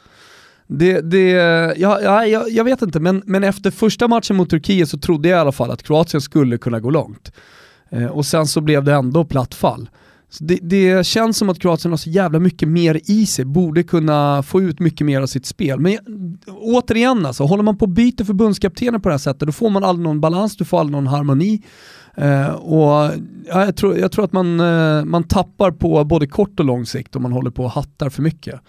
[0.67, 1.30] Det, det,
[1.78, 5.30] ja, ja, jag, jag vet inte, men, men efter första matchen mot Turkiet så trodde
[5.30, 7.32] jag i alla fall att Kroatien skulle kunna gå långt.
[7.89, 9.89] Eh, och sen så blev det ändå platt fall.
[10.39, 14.44] Det, det känns som att Kroatien har så jävla mycket mer i sig, borde kunna
[14.44, 15.80] få ut mycket mer av sitt spel.
[15.80, 15.98] Men
[16.48, 19.84] återigen alltså, håller man på och byter förbundskaptener på det här sättet, då får man
[19.84, 21.62] aldrig någon balans, du får aldrig någon harmoni.
[22.15, 23.12] Eh, och
[23.48, 26.86] ja, jag, tror, jag tror att man, eh, man tappar på både kort och lång
[26.86, 28.62] sikt om man håller på och hattar för mycket.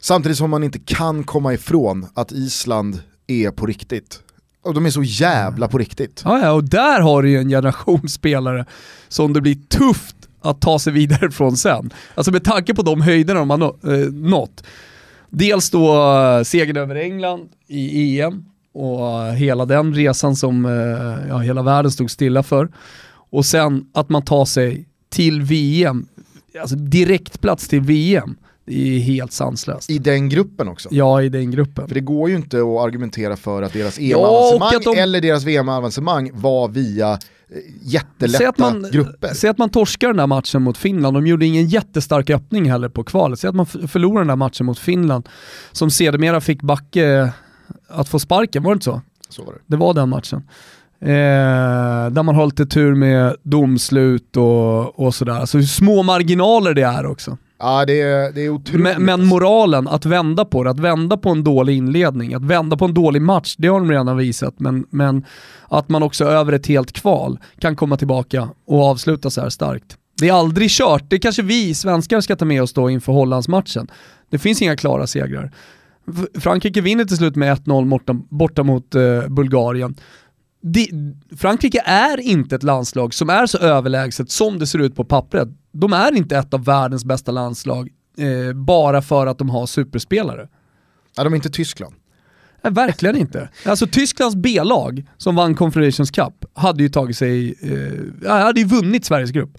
[0.00, 4.20] Samtidigt som man inte kan komma ifrån att Island är på riktigt.
[4.62, 6.22] Och de är så jävla på riktigt.
[6.24, 8.66] Ja, ja, och där har du ju en generation spelare
[9.08, 10.15] som det blir tufft
[10.50, 11.90] att ta sig vidare från sen.
[12.14, 14.64] Alltså med tanke på de höjderna de har eh, nått.
[15.30, 21.38] Dels då eh, segern över England i EM och hela den resan som eh, ja,
[21.38, 22.68] hela världen stod stilla för.
[23.30, 26.06] Och sen att man tar sig till VM,
[26.60, 29.90] alltså direktplats till VM, det är helt sanslöst.
[29.90, 30.88] I den gruppen också.
[30.92, 31.88] Ja, i den gruppen.
[31.88, 34.98] För det går ju inte att argumentera för att deras Ja, EM-avancemang och att de-
[35.00, 37.18] eller deras VM-avancemang var via
[37.82, 39.34] jättelätta Säg att, man, grupper.
[39.34, 42.88] säg att man torskar den där matchen mot Finland, de gjorde ingen jättestark öppning heller
[42.88, 43.38] på kvalet.
[43.38, 45.28] Säg att man förlorar den där matchen mot Finland,
[45.72, 47.32] som sedermera fick Backe
[47.88, 49.00] att få sparken, var det inte så?
[49.28, 49.58] Så var det.
[49.66, 50.42] Det var den matchen.
[51.00, 55.32] Eh, där man har lite tur med domslut och, och sådär.
[55.32, 57.38] Alltså hur små marginaler det är också.
[57.58, 58.82] Ja det är, det är otroligt.
[58.82, 62.76] Men, men moralen, att vända på det, att vända på en dålig inledning, att vända
[62.76, 64.60] på en dålig match, det har de redan visat.
[64.60, 65.24] Men, men
[65.68, 69.96] att man också över ett helt kval kan komma tillbaka och avsluta så här starkt.
[70.20, 73.90] Det är aldrig kört, det kanske vi svenskar ska ta med oss då inför Hollandsmatchen.
[74.30, 75.52] Det finns inga klara segrar.
[76.38, 79.94] Frankrike vinner till slut med 1-0 borta, borta mot eh, Bulgarien.
[80.62, 80.88] De,
[81.36, 85.48] Frankrike är inte ett landslag som är så överlägset som det ser ut på pappret.
[85.80, 90.48] De är inte ett av världens bästa landslag eh, bara för att de har superspelare.
[91.16, 91.94] ja, de är inte Tyskland.
[92.62, 93.48] Nej, verkligen inte.
[93.64, 99.04] Alltså Tysklands B-lag som vann Confederations Cup hade ju tagit sig, eh, hade ju vunnit
[99.04, 99.58] Sveriges grupp.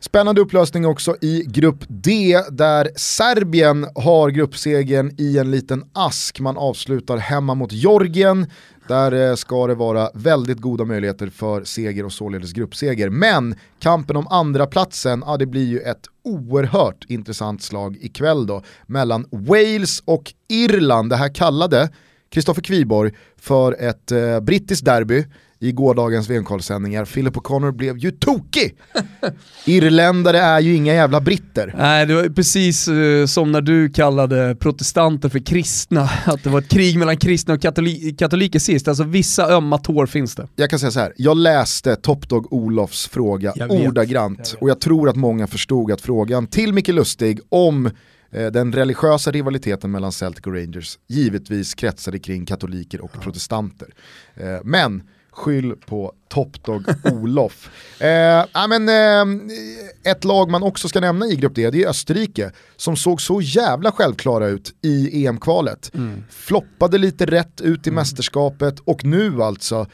[0.00, 6.40] Spännande upplösning också i grupp D där Serbien har gruppsegern i en liten ask.
[6.40, 8.46] Man avslutar hemma mot Georgien.
[8.88, 13.10] Där eh, ska det vara väldigt goda möjligheter för seger och således gruppseger.
[13.10, 18.62] Men kampen om andra platsen, ja det blir ju ett oerhört intressant slag ikväll då
[18.86, 21.10] mellan Wales och Irland.
[21.10, 21.90] Det här kallade
[22.30, 25.24] Kristoffer Kviborg för ett eh, brittiskt derby
[25.62, 27.04] i gårdagens VM-kvalsändningar.
[27.04, 28.76] Philip O'Connor blev ju tokig!
[29.64, 31.74] Irländare är ju inga jävla britter.
[31.78, 36.58] Nej, det var precis eh, som när du kallade protestanter för kristna, att det var
[36.60, 38.88] ett krig mellan kristna och katoli- katoliker sist.
[38.88, 40.48] Alltså vissa ömma tår finns det.
[40.56, 44.44] Jag kan säga så här, jag läste Top Dog Olofs fråga Jag vet, ordagrant jag
[44.52, 44.62] vet.
[44.62, 47.86] och jag tror att många förstod att frågan till Micke Lustig om
[48.32, 53.88] eh, den religiösa rivaliteten mellan Celtic och Rangers givetvis kretsade kring katoliker och protestanter.
[54.34, 55.02] Eh, men
[55.40, 57.70] skyll på Top Dog Olof.
[58.00, 58.08] Eh,
[58.52, 62.52] ja, men, eh, ett lag man också ska nämna i grupp D, det är Österrike,
[62.76, 65.92] som såg så jävla självklara ut i EM-kvalet.
[66.30, 69.86] Floppade lite rätt ut i mästerskapet och nu alltså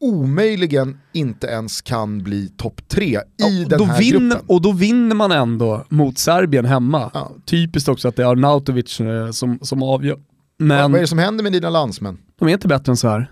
[0.00, 4.46] omöjligen inte ens kan bli topp tre i Och den här vinner, gruppen.
[4.46, 7.10] Och då vinner man ändå mot Serbien hemma.
[7.14, 7.32] Ja.
[7.46, 10.16] Typiskt också att det är Arnautovic eh, som, som avgör.
[10.56, 12.18] Vad Men är det som händer med dina landsmän?
[12.38, 13.30] de är inte bättre än så här.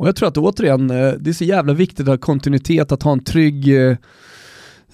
[0.00, 3.02] Och jag tror att återigen, eh, det är så jävla viktigt att ha kontinuitet, att
[3.02, 3.96] ha en trygg, eh,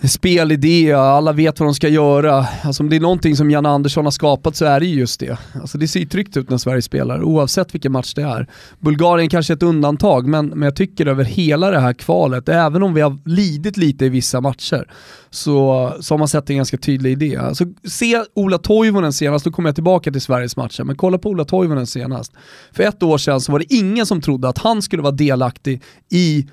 [0.02, 2.46] spelidé, alla vet vad de ska göra.
[2.62, 5.38] Alltså om det är någonting som Jan Andersson har skapat så är det just det.
[5.60, 8.46] Alltså det ser ju tryggt ut när Sverige spelar, oavsett vilken match det är.
[8.80, 12.82] Bulgarien kanske är ett undantag, men, men jag tycker över hela det här kvalet, även
[12.82, 14.90] om vi har lidit lite i vissa matcher,
[15.30, 17.36] så, så har man sett en ganska tydlig idé.
[17.36, 21.28] Alltså, se Ola Toivonen senast, då kommer jag tillbaka till Sveriges matcher, men kolla på
[21.28, 22.32] Ola Toivonen senast.
[22.72, 25.82] För ett år sedan så var det ingen som trodde att han skulle vara delaktig
[26.10, 26.46] i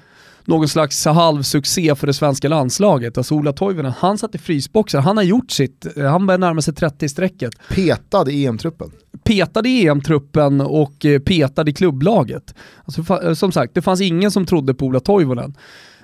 [0.45, 3.17] någon slags halvsuccé för det svenska landslaget.
[3.17, 6.73] Alltså Ola Toivonen, han satt i frysboxar, han har gjort sitt, han börjar närma sig
[6.73, 7.51] 30-strecket.
[7.69, 8.91] Petad i EM-truppen.
[9.23, 12.56] Petad i EM-truppen och eh, petad i klubblaget.
[12.86, 15.56] Alltså, eh, som sagt, det fanns ingen som trodde på Ola Toivonen.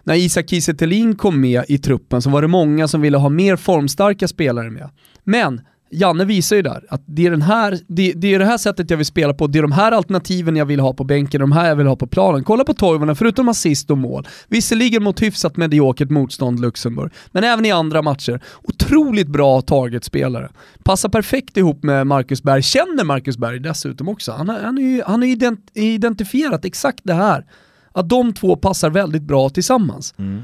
[0.04, 0.74] När Isak Kiese
[1.18, 4.90] kom med i truppen så var det många som ville ha mer formstarka spelare med.
[5.24, 8.58] Men Janne visar ju där att det är, den här, det, det, är det här
[8.58, 11.42] sättet jag vill spela på, det är de här alternativen jag vill ha på bänken,
[11.42, 12.44] de här jag vill ha på planen.
[12.44, 17.66] Kolla på Toivonen, förutom assist och mål, visserligen mot hyfsat mediokert motstånd Luxemburg, men även
[17.66, 18.42] i andra matcher.
[18.64, 20.50] Otroligt bra targetspelare.
[20.84, 24.32] Passar perfekt ihop med Marcus Berg, känner Marcus Berg dessutom också.
[24.32, 27.46] Han har, han är, han ident, identifierat exakt det här,
[27.92, 30.14] att de två passar väldigt bra tillsammans.
[30.18, 30.44] Mm.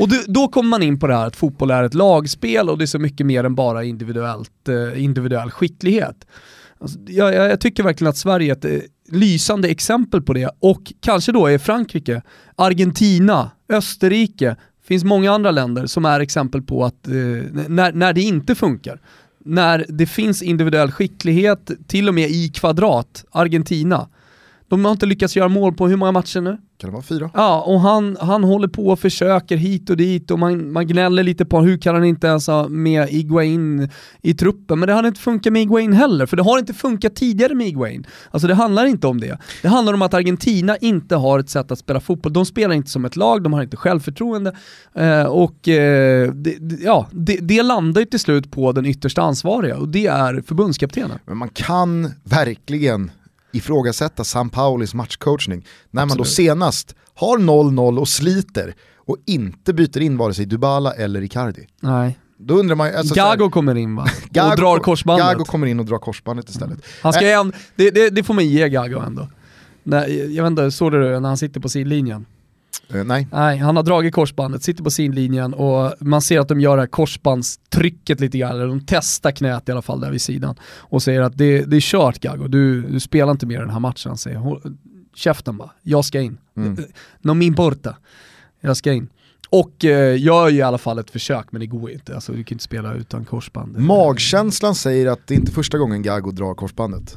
[0.00, 2.78] Och du, då kommer man in på det här att fotboll är ett lagspel och
[2.78, 6.26] det är så mycket mer än bara individuellt, eh, individuell skicklighet.
[6.78, 10.92] Alltså, jag, jag, tycker verkligen att Sverige är ett eh, lysande exempel på det och
[11.00, 12.22] kanske då är Frankrike,
[12.56, 17.14] Argentina, Österrike, finns många andra länder som är exempel på att eh,
[17.68, 19.00] när, när det inte funkar,
[19.44, 24.08] när det finns individuell skicklighet, till och med i kvadrat, Argentina,
[24.70, 26.58] de har inte lyckats göra mål på hur många matcher nu?
[26.78, 27.30] Kan det vara fyra?
[27.34, 31.22] Ja, och han, han håller på och försöker hit och dit och man, man gnäller
[31.22, 33.88] lite på hur kan han inte ens ha med Iguain
[34.22, 34.78] i truppen.
[34.78, 37.66] Men det hade inte funkat med Iguain heller, för det har inte funkat tidigare med
[37.66, 38.06] Iguain.
[38.30, 39.38] Alltså det handlar inte om det.
[39.62, 42.32] Det handlar om att Argentina inte har ett sätt att spela fotboll.
[42.32, 44.52] De spelar inte som ett lag, de har inte självförtroende
[44.94, 49.76] eh, och eh, det, ja, det, det landar ju till slut på den yttersta ansvariga
[49.76, 51.18] och det är förbundskaptenen.
[51.26, 53.10] Men man kan verkligen
[53.52, 60.00] ifrågasätta San Paulis matchcoachning när man då senast har 0-0 och sliter och inte byter
[60.00, 61.66] in vare sig Dybala eller Icardi.
[61.80, 62.18] Nej.
[62.38, 64.06] Då undrar man, alltså, Gago här, kommer in va?
[64.30, 65.26] Gago, och drar korsbandet.
[65.26, 66.74] Gago kommer in och drar korsbandet istället.
[66.74, 66.80] Mm.
[67.02, 67.44] Han ska äh,
[67.76, 69.28] det, det, det, får man ge Gago ändå.
[69.82, 72.26] Nej, jag vet inte, såg du det när han sitter på sidlinjen?
[72.94, 73.28] Uh, nej.
[73.32, 76.82] Nej, han har dragit korsbandet, sitter på sidlinjen och man ser att de gör det
[76.82, 80.56] här korsbandstrycket lite grann, eller de testar knät i alla fall där vid sidan.
[80.62, 83.80] Och säger att det, det är kört Gago, du, du spelar inte mer den här
[83.80, 84.10] matchen.
[84.10, 84.60] Han säger,
[85.14, 86.38] käften bara, jag ska in.
[86.56, 86.76] Mm.
[87.20, 87.96] No me importa,
[88.60, 89.08] jag ska in.
[89.50, 92.14] Och eh, gör ju i alla fall ett försök, men det går inte.
[92.14, 93.78] Alltså, du kan inte spela utan korsband.
[93.78, 97.16] Magkänslan säger att det är inte första gången Gago drar korsbandet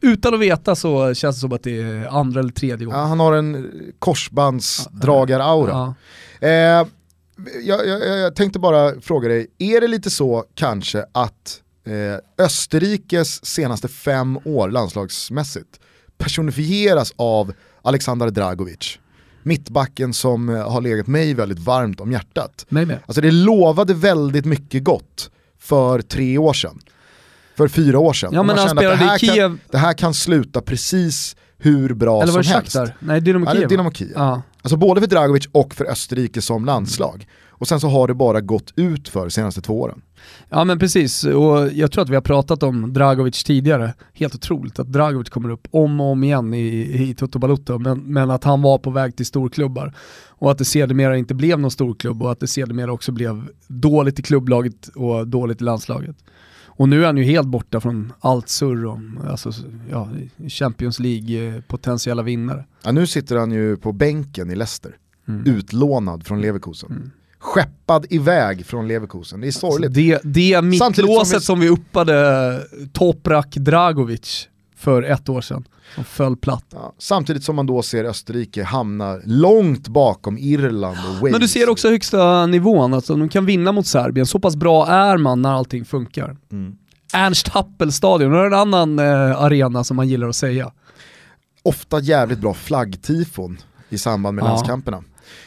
[0.00, 3.00] utan att veta så känns det som att det är andra eller tredje gången.
[3.00, 5.94] Ja, han har en korsbandsdragar-aura.
[6.40, 6.48] Ja.
[6.48, 6.86] Eh,
[7.62, 13.44] jag, jag, jag, tänkte bara fråga dig, är det lite så kanske att eh, Österrikes
[13.44, 15.80] senaste fem år landslagsmässigt
[16.18, 18.98] personifieras av Alexander Dragovic?
[19.42, 22.66] Mittbacken som eh, har legat mig väldigt varmt om hjärtat.
[22.68, 22.98] Mig med.
[23.06, 26.78] Alltså det lovade väldigt mycket gott för tre år sedan
[27.58, 28.30] för fyra år sedan.
[28.32, 29.36] Ja, men han spelade i Kiev.
[29.36, 32.76] Kan, det här kan sluta precis hur bra Eller var som det helst.
[32.76, 32.96] Shakhtar?
[33.00, 33.62] Nej, Dynamo Kiev.
[33.62, 34.12] Ja, Dynamo Kiev.
[34.14, 34.42] Ja.
[34.62, 37.26] Alltså både för Dragovic och för Österrike som landslag.
[37.50, 40.02] Och sen så har det bara gått ut för de senaste två åren.
[40.48, 43.94] Ja men precis, och jag tror att vi har pratat om Dragovic tidigare.
[44.12, 46.66] Helt otroligt att Dragovic kommer upp om och om igen i,
[47.02, 49.94] i Toto Balotto, men, men att han var på väg till storklubbar.
[50.28, 54.18] Och att det sedermera inte blev någon storklubb och att det sedermera också blev dåligt
[54.18, 56.16] i klubblaget och dåligt i landslaget.
[56.78, 59.52] Och nu är han ju helt borta från allt surr om alltså,
[59.90, 60.08] ja,
[60.48, 61.62] Champions League
[62.06, 62.64] eh, vinnare.
[62.84, 64.96] Ja, nu sitter han ju på bänken i Leicester,
[65.28, 65.46] mm.
[65.46, 66.90] utlånad från Leverkusen.
[66.90, 67.10] Mm.
[67.38, 69.88] Skeppad iväg från Leverkusen, det är sorgligt.
[69.88, 71.66] Alltså det, det mittlåset som vi...
[71.66, 72.60] som vi uppade
[72.92, 75.64] Toprak Dragovic för ett år sedan.
[75.94, 76.64] Som föll platt.
[76.70, 81.32] Ja, samtidigt som man då ser Österrike hamna långt bakom Irland och Wales.
[81.32, 84.26] Men du ser också högsta nivån, alltså de kan vinna mot Serbien.
[84.26, 86.36] Så pass bra är man när allting funkar.
[86.52, 86.76] Mm.
[87.12, 90.72] Ernst Happel-stadion, det är en annan eh, arena som man gillar att säga.
[91.62, 94.48] Ofta jävligt bra flaggtifon i samband med ja.
[94.48, 95.04] landskamperna.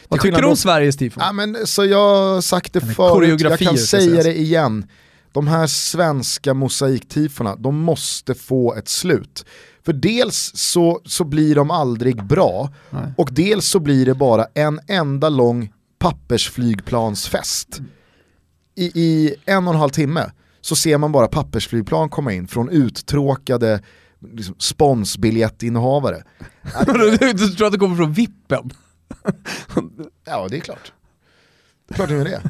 [0.07, 1.23] Vad tycker du om Sveriges tifon?
[1.25, 4.85] Ja, men, så jag har sagt det förut, jag kan säga det igen
[5.33, 9.45] de här svenska mosaiktiforna, de måste få ett slut.
[9.85, 13.13] För dels så, så blir de aldrig bra Nej.
[13.17, 17.81] och dels så blir det bara en enda lång pappersflygplansfest.
[18.75, 20.31] I, I en och en halv timme
[20.61, 23.81] så ser man bara pappersflygplan komma in från uttråkade
[24.33, 26.23] liksom, sponsbiljettinnehavare.
[27.33, 28.71] du tror att det kommer från Vippen?
[30.25, 30.91] ja det är klart.
[31.93, 32.41] Klart de gör det.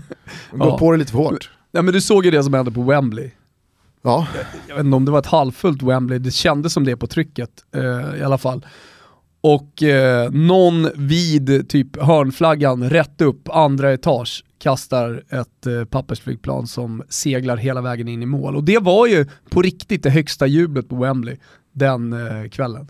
[0.52, 0.78] De går Ja.
[0.78, 1.50] på det lite för hårt.
[1.72, 3.32] Ja, men du såg ju det som hände på Wembley.
[4.04, 4.28] Ja,
[4.68, 7.52] Jag vet inte om det var ett halvfullt Wembley, det kändes som det på trycket
[7.76, 8.66] eh, i alla fall.
[9.42, 17.04] Och eh, någon vid typ hörnflaggan rätt upp, andra etage, kastar ett eh, pappersflygplan som
[17.10, 18.56] seglar hela vägen in i mål.
[18.56, 21.38] Och det var ju på riktigt det högsta jublet på Wembley
[21.74, 22.88] den eh, kvällen.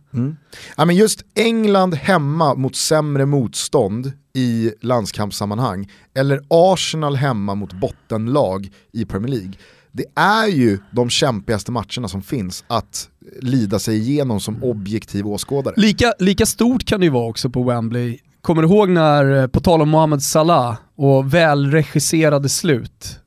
[0.77, 8.69] Ja, men just England hemma mot sämre motstånd i landskampssammanhang, eller Arsenal hemma mot bottenlag
[8.91, 9.53] i Premier League.
[9.91, 13.09] Det är ju de kämpigaste matcherna som finns att
[13.41, 15.73] lida sig igenom som objektiv åskådare.
[15.77, 18.17] Lika, lika stort kan det ju vara också på Wembley.
[18.41, 23.19] Kommer du ihåg när, eh, på tal om Mohamed Salah och välregisserade slut,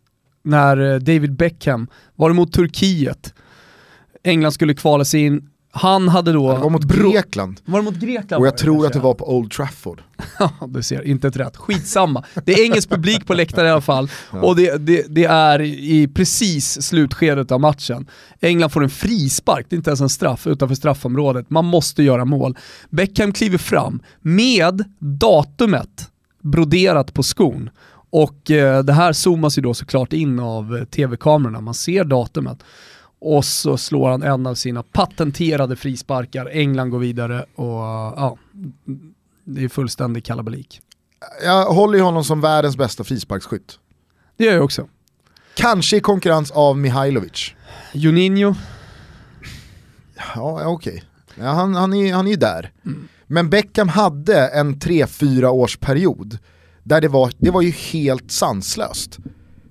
[0.44, 3.34] när eh, David Beckham var emot Turkiet,
[4.24, 6.52] England skulle kvala sig in, han hade då...
[6.52, 8.40] Det var mot Grekland Var det mot Grekland?
[8.40, 9.06] och jag tror att det kanske?
[9.06, 10.02] var på Old Trafford.
[10.38, 11.56] Ja, du ser, inte ett rätt.
[11.56, 12.24] Skitsamma.
[12.44, 16.08] Det är engelsk publik på läktaren i alla fall och det, det, det är i
[16.14, 18.06] precis slutskedet av matchen.
[18.40, 21.50] England får en frispark, det är inte ens en straff, utanför straffområdet.
[21.50, 22.56] Man måste göra mål.
[22.90, 26.10] Beckham kliver fram med datumet
[26.42, 27.70] broderat på skon.
[28.10, 32.58] Och eh, det här zoomas ju då såklart in av eh, tv-kamerorna, man ser datumet.
[33.26, 37.82] Och så slår han en av sina patenterade frisparkar, England går vidare och
[38.16, 38.38] ja,
[39.44, 40.80] det är fullständig kalabalik.
[41.44, 43.78] Jag håller ju honom som världens bästa frisparksskytt.
[44.36, 44.88] Det gör jag också.
[45.54, 47.54] Kanske i konkurrens av Mihailovic.
[47.92, 48.54] Juninho,
[50.34, 51.04] Ja, okej.
[51.34, 52.72] Ja, han, han, är, han är ju där.
[53.26, 56.38] Men Beckham hade en 3-4 års period
[56.82, 59.18] där det var, det var ju helt sanslöst.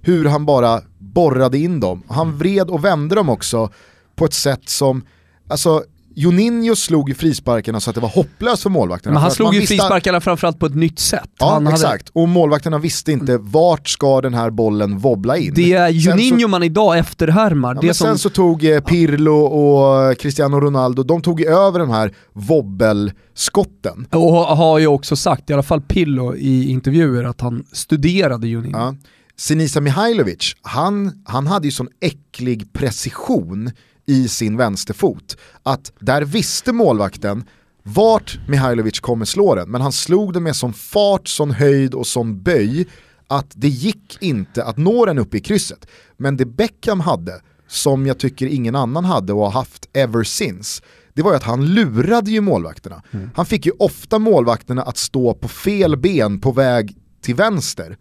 [0.02, 2.04] Hur han bara borrade in dem.
[2.08, 3.70] Han vred och vände dem också
[4.16, 5.04] på ett sätt som,
[5.50, 5.84] alltså
[6.16, 9.14] Juninho slog ju frisparkarna så att det var hopplöst för målvakterna.
[9.14, 11.30] men han slog ju visste- frisparkarna framförallt på ett nytt sätt.
[11.40, 12.10] Ja, han hade- exakt.
[12.14, 15.54] Och målvakterna visste inte vart ska den här bollen wobbla in.
[15.56, 17.76] Det är Juninho så- man idag efterhärmar.
[17.76, 21.48] Ja, det men som, sen så tog eh, Pirlo och Cristiano Ronaldo, de tog ju
[21.48, 24.08] över de här wobbelskotten.
[24.12, 28.80] och har ju också sagt, i alla fall Pillo i intervjuer, att han studerade Juninho.
[28.80, 28.96] Ja.
[29.38, 33.72] Sinisa Mihailovic, han, han hade ju sån äcklig precision
[34.06, 37.44] i sin vänsterfot att där visste målvakten
[37.84, 42.08] vart Mihailovic kommer slå den, men han slog den med sån fart, sån höjd och
[42.08, 42.88] sån böj
[43.28, 45.88] att det gick inte att nå den uppe i krysset.
[46.18, 50.84] Men det Beckham hade, som jag tycker ingen annan hade och har haft ever since,
[51.14, 53.02] det var ju att han lurade ju målvakterna.
[53.36, 57.98] Han fick ju ofta målvakterna att stå på fel ben på väg till vänster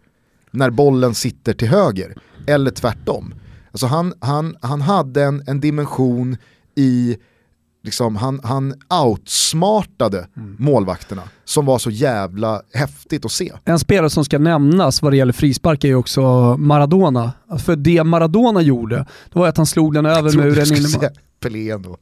[0.53, 2.15] när bollen sitter till höger,
[2.47, 3.33] eller tvärtom.
[3.71, 6.37] Alltså han, han, han hade en, en dimension
[6.75, 7.17] i,
[7.83, 8.73] liksom, han, han
[9.05, 10.27] outsmartade
[10.57, 13.51] målvakterna som var så jävla häftigt att se.
[13.65, 16.21] En spelare som ska nämnas vad det gäller frispark är ju också
[16.57, 17.31] Maradona.
[17.59, 18.95] För det Maradona gjorde,
[19.33, 21.11] det var att han slog den över muren
[21.43, 21.97] skulle in i säga Pelé ändå.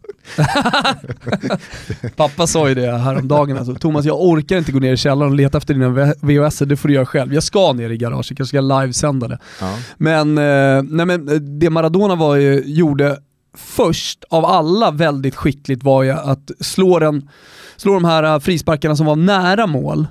[2.16, 5.38] Pappa sa ju det häromdagen, alltså, Thomas jag orkar inte gå ner i källaren och
[5.38, 7.34] leta efter dina VHS, det får du göra själv.
[7.34, 9.40] Jag ska ner i garaget, kanske ska livesända det.
[9.62, 9.78] Ja.
[9.98, 13.18] Men, eh, nej men eh, det Maradona var gjorde
[13.58, 17.30] först av alla väldigt skickligt var ju att slå, den,
[17.78, 20.08] slå de här eh, frisparkarna som var nära mål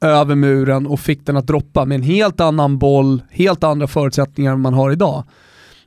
[0.00, 4.52] över muren och fick den att droppa med en helt annan boll, helt andra förutsättningar
[4.52, 5.24] än man har idag.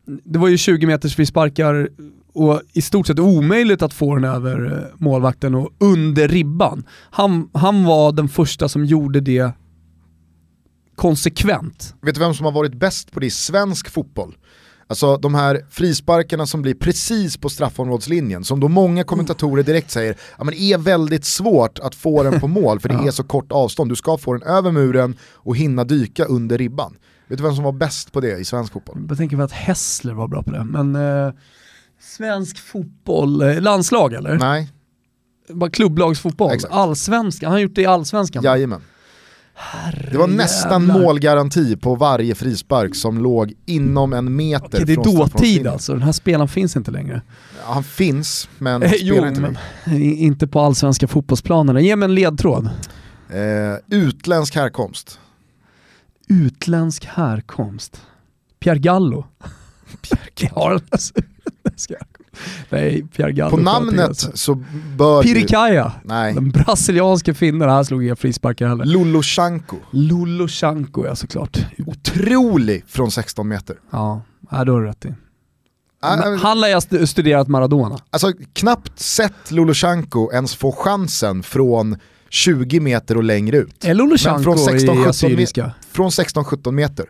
[0.05, 1.89] Det var ju 20 meters frisparkar
[2.33, 6.83] och i stort sett omöjligt att få den över eh, målvakten och under ribban.
[7.11, 9.51] Han, han var den första som gjorde det
[10.95, 11.95] konsekvent.
[12.01, 14.35] Vet du vem som har varit bäst på det i svensk fotboll?
[14.87, 20.17] Alltså de här frisparkarna som blir precis på straffområdeslinjen, som då många kommentatorer direkt säger
[20.37, 23.51] ja, men är väldigt svårt att få den på mål för det är så kort
[23.51, 23.91] avstånd.
[23.91, 26.95] Du ska få den över muren och hinna dyka under ribban.
[27.27, 29.05] Vet du vem som var bäst på det i svensk fotboll?
[29.09, 31.33] Jag tänker på att Hessler var bra på det, men eh,
[32.01, 34.37] svensk fotboll, eh, landslag eller?
[34.37, 34.69] Nej,
[35.49, 36.73] Bara klubblagsfotboll, Exakt.
[36.73, 38.43] allsvenskan, han har gjort det i allsvenskan.
[38.43, 38.81] jajamän.
[40.11, 40.99] Det var nästan jävlar.
[41.01, 45.93] målgaranti på varje frispark som låg inom en meter Okej, det är från dåtid alltså,
[45.93, 47.21] den här spelaren finns inte längre.
[47.65, 50.03] Ja, han finns, men Eh, han jo, spelar inte men längre.
[50.05, 51.81] inte på allsvenska fotbollsplanerna.
[51.81, 52.69] Ge mig en ledtråd.
[53.29, 55.19] Eh, utländsk härkomst.
[56.27, 58.01] Utländsk härkomst.
[58.59, 59.25] Pierre Gallo.
[60.01, 60.79] Pierre Gallo.
[62.69, 63.57] Nej, Pierre Gallo.
[63.57, 64.37] På namnet sig.
[64.37, 64.55] så
[64.97, 65.23] bör.
[65.23, 65.91] Pirikaya.
[66.03, 66.33] Nej.
[66.33, 68.85] Den brasilianske finnen, här slog inga frisparkar heller.
[68.85, 69.75] Loloshanko.
[69.91, 71.57] Lolo Chanko ja såklart.
[71.87, 73.75] Otrolig från 16 meter.
[73.91, 74.21] Ja,
[74.51, 75.13] ja, då har du rätt i.
[76.41, 77.97] Han lär ju studerat Maradona.
[78.09, 81.97] Alltså knappt sett Loloshanko ens få chansen från
[82.33, 83.85] 20 meter och längre ut.
[83.85, 85.71] Eller Olushanko 16, i 17 Assyriska.
[85.91, 87.05] Från 16-17 meter.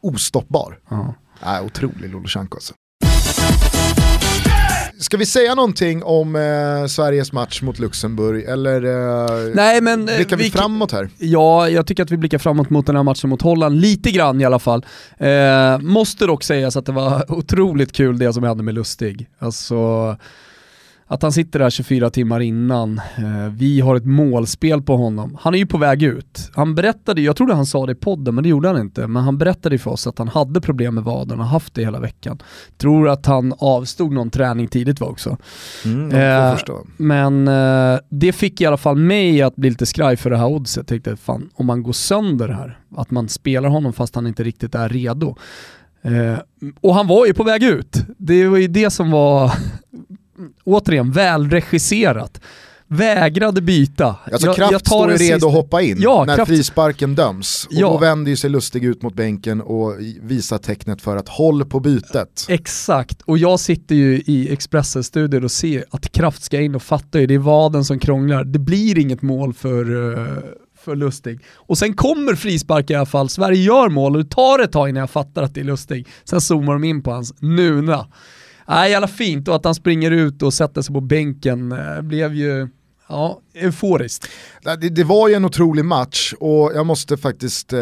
[0.00, 0.78] Ostoppbar.
[0.90, 1.14] Ja.
[1.58, 2.74] Äh, otrolig Lulushanko alltså.
[5.00, 10.08] Ska vi säga någonting om eh, Sveriges match mot Luxemburg eller eh, Nej men...
[10.08, 11.08] eh, blickar vi, vi- framåt här?
[11.18, 14.40] Ja, jag tycker att vi blickar framåt mot den här matchen mot Holland, lite grann
[14.40, 14.84] i alla fall.
[15.18, 19.26] Eh, måste dock sägas att det var otroligt kul det som hände med Lustig.
[19.38, 20.16] Alltså,
[21.10, 25.36] att han sitter där 24 timmar innan, eh, vi har ett målspel på honom.
[25.40, 26.50] Han är ju på väg ut.
[26.54, 29.22] Han berättade, jag trodde han sa det i podden men det gjorde han inte, men
[29.22, 32.38] han berättade för oss att han hade problem med vaden och haft det hela veckan.
[32.76, 35.36] Tror att han avstod någon träning tidigt var också.
[35.84, 36.58] Mm, Eh.
[36.96, 40.46] Men eh, det fick i alla fall mig att bli lite skraj för det här
[40.46, 40.76] oddset.
[40.76, 44.42] Jag tänkte, fan, om man går sönder här, att man spelar honom fast han inte
[44.42, 45.36] riktigt är redo.
[46.02, 46.38] Eh,
[46.80, 47.96] och han var ju på väg ut.
[48.18, 49.52] Det var ju det som var,
[50.64, 52.40] återigen, välregisserat.
[52.90, 54.16] Vägrade byta.
[54.32, 57.66] Alltså Kraft står ju en redo sista- att hoppa in Ja, när Kraft- frisparken döms.
[57.66, 57.88] Och Ja.
[57.88, 61.80] då vänder ju sig Lustig ut mot bänken och visar tecknet för att håll på
[61.80, 62.46] bytet.
[62.48, 67.20] Exakt, och jag sitter ju i Expressen-studion och ser att Kraft ska in och fattar
[67.20, 68.44] ju, det är vaden som krånglar.
[68.44, 70.26] Det blir inget mål för, eh,
[70.84, 71.40] för Lustig.
[71.54, 74.88] Och sen kommer frispark i alla fall, Sverige gör mål och det tar ett tag
[74.88, 76.06] innan jag fattar att det är Lustig.
[76.24, 78.06] Sen zoomar de in på hans Nuna.
[78.68, 82.34] Nej, jävla fint och att han springer ut och sätter sig på bänken eh, blev
[82.34, 82.68] ju,
[83.08, 84.28] ja, euforiskt.
[84.62, 87.80] Det, det var ju en otrolig match och jag måste faktiskt eh,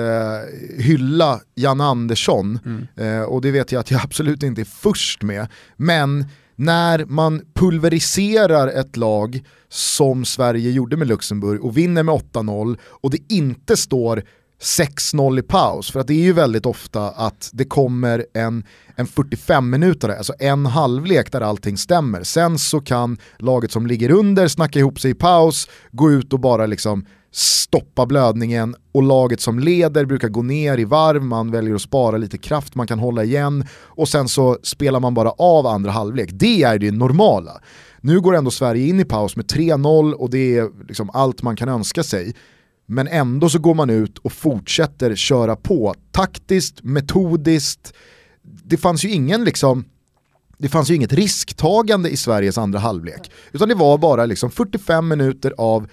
[0.78, 2.58] hylla Jan Andersson.
[2.96, 5.48] Eh, och det vet jag att jag absolut inte är först med.
[5.76, 6.24] Men
[6.56, 13.10] när man pulveriserar ett lag som Sverige gjorde med Luxemburg och vinner med 8-0 och
[13.10, 14.22] det inte står
[14.62, 18.64] 6-0 i paus, för att det är ju väldigt ofta att det kommer en,
[18.96, 22.22] en 45 minuter, alltså en halvlek där allting stämmer.
[22.22, 26.40] Sen så kan laget som ligger under snacka ihop sig i paus, gå ut och
[26.40, 31.74] bara liksom stoppa blödningen och laget som leder brukar gå ner i varv, man väljer
[31.74, 35.66] att spara lite kraft, man kan hålla igen och sen så spelar man bara av
[35.66, 36.30] andra halvlek.
[36.32, 37.60] Det är det normala.
[38.00, 41.56] Nu går ändå Sverige in i paus med 3-0 och det är liksom allt man
[41.56, 42.34] kan önska sig.
[42.86, 47.92] Men ändå så går man ut och fortsätter köra på taktiskt, metodiskt.
[48.42, 49.84] Det fanns ju ingen liksom
[50.58, 53.30] det fanns ju inget risktagande i Sveriges andra halvlek.
[53.52, 55.88] Utan det var bara liksom 45 minuter av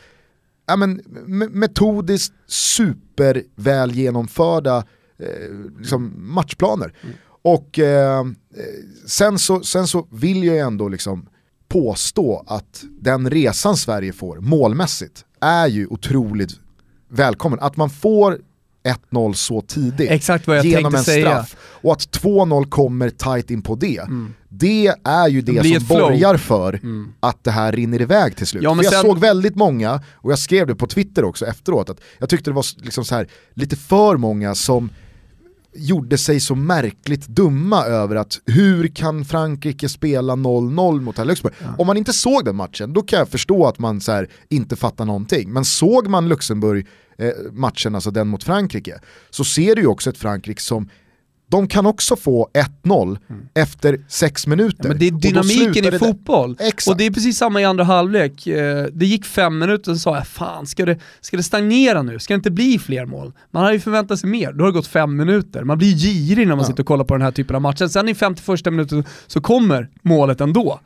[0.68, 4.78] ja, men, me- metodiskt superväl genomförda
[5.20, 6.94] eh, liksom matchplaner.
[7.44, 8.26] Och eh, eh,
[9.08, 11.28] sen, så, sen så vill jag ju ändå liksom
[11.68, 16.60] påstå att den resan Sverige får målmässigt är ju otroligt
[17.14, 17.60] välkommen.
[17.60, 18.40] Att man får
[19.12, 21.30] 1-0 så tidigt Exakt vad jag genom en säga.
[21.30, 24.02] straff och att 2-0 kommer tight in på det.
[24.50, 26.80] Det är ju det blir som borgar för
[27.20, 28.64] att det här rinner iväg till slut.
[28.64, 31.90] Ja, men jag sen- såg väldigt många, och jag skrev det på Twitter också efteråt,
[31.90, 34.90] att jag tyckte det var liksom så här, lite för många som
[35.76, 41.56] gjorde sig så märkligt dumma över att hur kan Frankrike spela 0-0 mot här Luxemburg?
[41.78, 44.76] Om man inte såg den matchen, då kan jag förstå att man så här, inte
[44.76, 45.54] fattar någonting.
[45.54, 46.88] Men såg man Luxemburg
[47.18, 49.00] eh, matchen, alltså den mot Frankrike,
[49.30, 50.90] så ser du ju också ett Frankrike som
[51.50, 52.50] de kan också få
[52.84, 53.18] 1-0
[53.54, 54.86] efter sex minuter.
[54.86, 54.98] Mm.
[55.02, 56.58] Ja, men det är dynamiken i fotboll.
[56.60, 56.88] Exakt.
[56.92, 58.48] Och det är precis samma i andra halvlek.
[58.48, 62.02] Eh, Det gick fem minuter och så sa jag, fan ska det, ska det stagnera
[62.02, 62.20] nu?
[62.20, 63.34] Ska det inte bli fler mål?
[63.52, 65.64] Man hade ju förväntat sig mer, då har det gått fem minuter.
[65.64, 66.68] Man blir girig när man Ja.
[66.70, 67.88] sitter och kollar på den här typen av matcher.
[67.88, 70.80] Sen i 51 minuten så kommer målet ändå.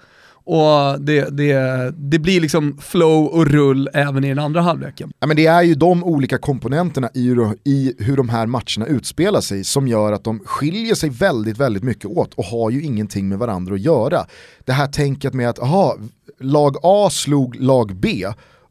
[0.50, 5.12] Och det, det, det blir liksom flow och rull även i den andra halvleken.
[5.20, 8.86] Ja, men det är ju de olika komponenterna i, hur- i hur de här matcherna
[8.88, 12.84] utspelar sig som gör att de skiljer sig väldigt, väldigt mycket åt och har ju
[12.84, 14.26] ingenting med varandra att göra.
[14.66, 15.98] Det här tänket med att aha,
[16.40, 18.26] lag A slog lag B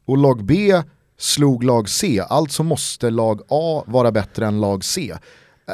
[0.05, 0.81] och lag B
[1.19, 5.13] slog lag C, alltså måste lag A vara bättre än lag C.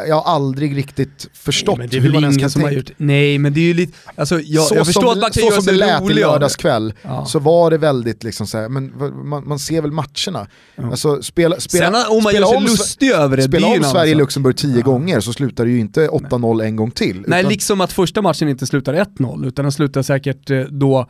[0.08, 2.80] Jag har aldrig riktigt förstått det är hur man ens kan som har tänka.
[2.89, 5.32] gjort, nej men det är ju lite, alltså jag, så jag förstår som, att man
[5.32, 6.14] kan så göra som det lät i det.
[6.14, 7.26] lördagskväll Ja.
[7.26, 8.94] så var det väldigt liksom så här, men
[9.30, 10.48] man, man ser väl matcherna.
[10.78, 13.68] Alltså spela, spela, Sen om man spela gör sig om, lustig över det, det spela
[13.68, 14.20] ju om en annan Sverige sak.
[14.20, 17.24] Luxemburg tio gånger så slutar det ju inte 8-0 en gång till.
[17.28, 21.08] Nej, utan- liksom att första matchen inte slutar 1-0, utan den slutar säkert eh, då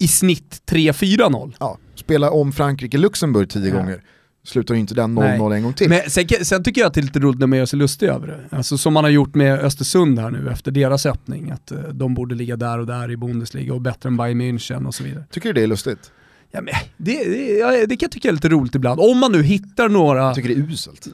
[0.00, 1.52] i snitt 3-4-0.
[1.60, 3.76] ja, spela om Frankrike-Luxemburg tio Ja.
[3.76, 4.02] gånger
[4.44, 5.38] slutar ju inte den Nej.
[5.38, 5.88] 0-0 en gång till.
[5.88, 8.06] Men sen, sen tycker jag att det är lite roligt när man gör sig lustig
[8.06, 8.56] över det.
[8.56, 12.14] Alltså som man har gjort med Östersund här nu efter deras öppning, att eh, de
[12.14, 15.24] borde ligga där och där i Bundesliga och bättre än Bayern München och så vidare.
[15.30, 16.12] Tycker du det är lustigt?
[16.50, 19.00] Ja, men det, det, det kan jag tycka är lite roligt ibland.
[19.00, 20.22] Om man nu hittar några...
[20.22, 21.06] Jag tycker det är uselt.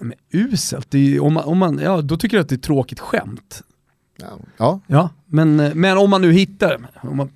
[0.00, 3.00] Men uselt, är, om man, om man, ja, då tycker jag att det är tråkigt
[3.00, 3.62] skämt.
[4.20, 4.38] Ja.
[4.56, 4.80] ja.
[4.86, 7.30] Ja, men, eh, men om man nu hittar, om man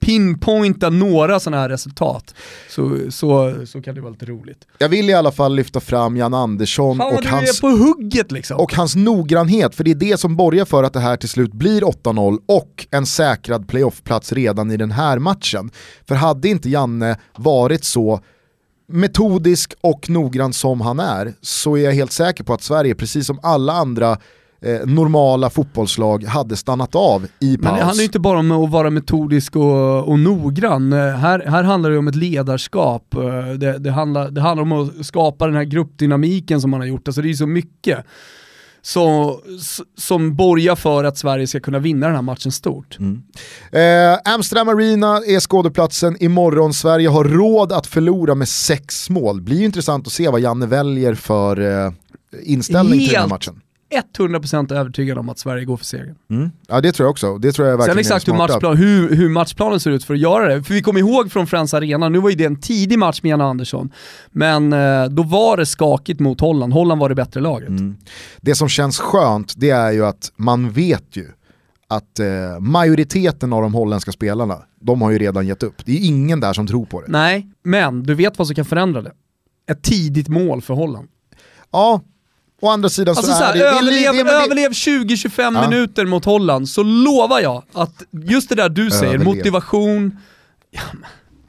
[0.00, 2.34] pinpointa några sådana här resultat
[2.68, 4.66] så, så, så kan det vara lite roligt.
[4.78, 8.60] Jag vill i alla fall lyfta fram Jan Andersson Fan och hans, på hugget liksom.
[8.60, 11.52] och hans noggrannhet, för det är det som borgar för att det här till slut
[11.52, 15.70] blir 8-0 och en säkrad playoffplats redan i den här matchen.
[16.08, 18.20] För hade inte Janne varit så
[18.88, 23.26] metodisk och noggrann som han är så är jag helt säker på att Sverige, precis
[23.26, 24.18] som alla andra
[24.62, 27.78] eh, normala fotbollslag, hade stannat av i Men paus.
[27.78, 30.92] det handlar ju inte bara om att vara metodisk och, och noggrann.
[30.92, 33.14] Eh, Här, här handlar det om ett ledarskap.
[33.14, 33.20] Eh,
[33.58, 37.08] Det, det, handlar, det handlar om att skapa den här gruppdynamiken som man har gjort.
[37.08, 37.98] Alltså det är ju så mycket
[38.82, 39.40] så,
[39.98, 42.98] som borgar för att Sverige ska kunna vinna den här matchen stort.
[43.72, 46.74] Eh, Amsterdam Arena är skådeplatsen imorgon.
[46.74, 49.40] Sverige har råd att förlora med sex mål.
[49.40, 51.92] Blir ju intressant att se vad Janne väljer för eh,
[52.42, 53.60] inställning till den här Helt matchen.
[53.90, 56.50] 100% övertygad om att Sverige går för segern.
[56.68, 57.38] Ja det tror jag också.
[57.38, 60.20] Det tror jag verkligen Sen exakt hur, matchplan, hur, hur matchplanen ser ut för att
[60.20, 60.62] göra det.
[60.62, 63.30] För vi kommer ihåg från Friends Arena, nu var ju det en tidig match med
[63.30, 63.92] Janne Andersson,
[64.30, 66.72] men eh, då var det skakigt mot Holland.
[66.72, 67.68] Holland var det bättre laget.
[67.68, 67.96] Mm.
[68.40, 71.26] Det som känns skönt det är ju att man vet ju
[71.88, 75.84] att eh, majoriteten av de holländska spelarna, de har ju redan gett upp.
[75.84, 77.06] Det är ingen där som tror på det.
[77.08, 79.12] Nej, men du vet vad som kan förändra det.
[79.70, 81.08] Ett tidigt mål för Holland.
[81.72, 82.00] Ja,
[82.60, 83.58] å andra sidan Alltså så så är här, det...
[83.58, 85.68] det, överlev, det, men det överlev 20-25 Ja.
[85.68, 89.24] minuter mot Holland så lovar jag att just det där du säger, Överlev.
[89.36, 90.18] motivation,
[90.70, 90.80] ja,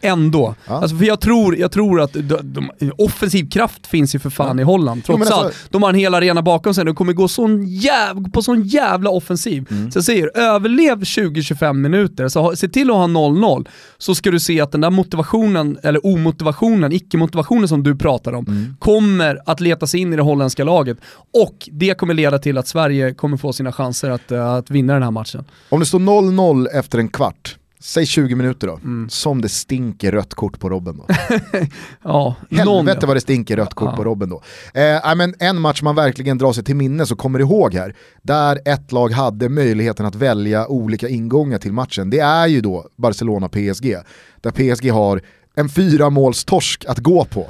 [0.01, 0.55] ändå.
[0.67, 0.73] Ja.
[0.73, 4.59] Alltså för jag tror, jag tror att de, de, offensiv kraft finns ju för fan
[4.59, 5.55] i Holland, Jo, trots alltså- allt.
[5.69, 9.09] De har en hel arena bakom sig, de kommer gå sån jäv, på sån jävla
[9.09, 9.65] offensiv.
[9.71, 9.91] Mm.
[9.91, 14.31] Så jag säger, överlev 20-25 minuter, så ha, se till att ha 0-0, så ska
[14.31, 18.75] du se att den där motivationen, eller omotivationen, icke-motivationen som du pratar om, Mm.
[18.79, 20.97] kommer att leta sig in i det holländska laget.
[21.33, 24.93] Och det kommer leda till att Sverige kommer få sina chanser att, eh, att vinna
[24.93, 25.43] den här matchen.
[25.69, 29.09] Om det står 0-0 efter en kvart, säg 20 minuter då, Mm.
[29.09, 31.07] som det stinker rött kort på Robben då.
[32.03, 33.95] Ja, Helvete vad det stinker rött kort Ja.
[33.95, 34.41] på Robben då.
[34.73, 38.59] Eh, men en match man verkligen drar sig till minnes och kommer ihåg här, där
[38.65, 43.95] ett lag hade möjligheten att välja olika ingångar till matchen, det är ju då Barcelona-PSG.
[44.41, 45.21] Där PSG har
[45.55, 47.47] en fyra måls torsk att gå på.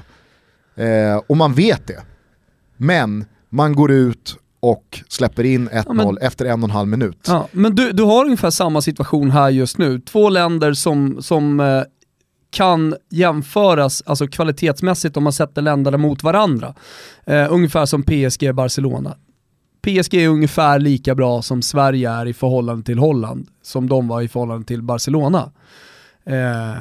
[0.84, 2.02] Eh, och man vet det.
[2.78, 7.26] Men man går ut och släpper in 1-0 men- efter en och en halv minut.
[7.28, 10.00] Ja, men du, du har ungefär samma situation här just nu.
[10.00, 11.82] Två länder som, som eh,
[12.52, 16.76] kan jämföras alltså kvalitetsmässigt om man sätter länderna mot varandra.
[17.26, 19.16] Eh, ungefär som PSG Barcelona.
[19.82, 24.22] PSG är ungefär lika bra som Sverige är i förhållande till Holland, som de var
[24.22, 25.52] i förhållande till Barcelona.
[26.30, 26.78] Eh,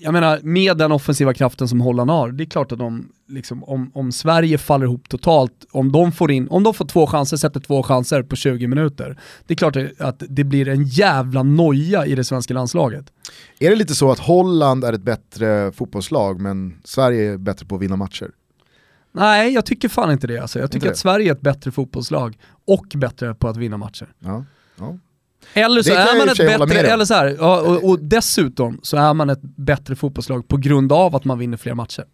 [0.00, 3.64] jag menar, med den offensiva kraften som Holland har, det är klart att de, liksom,
[3.64, 7.36] om, om Sverige faller ihop totalt, om de får in, om de får två chanser,
[7.36, 12.06] sätter två chanser på 20 minuter, det är klart att det blir en jävla noja
[12.06, 13.12] i det svenska landslaget.
[13.58, 17.74] Är det lite så att Holland är ett bättre fotbollslag men Sverige är bättre på
[17.74, 18.30] att vinna matcher?
[19.12, 20.58] Nej, jag tycker fan inte det alltså.
[20.58, 20.96] Jag tycker att?
[20.96, 24.08] Sverige är ett bättre fotbollslag och bättre på att vinna matcher.
[24.18, 24.44] Ja.
[24.78, 24.98] Ja.
[25.54, 29.14] Eller så är man ett bättre, eller så här, ja, och, och dessutom så är
[29.14, 32.04] man ett bättre fotbollslag på grund av att man vinner fler matcher.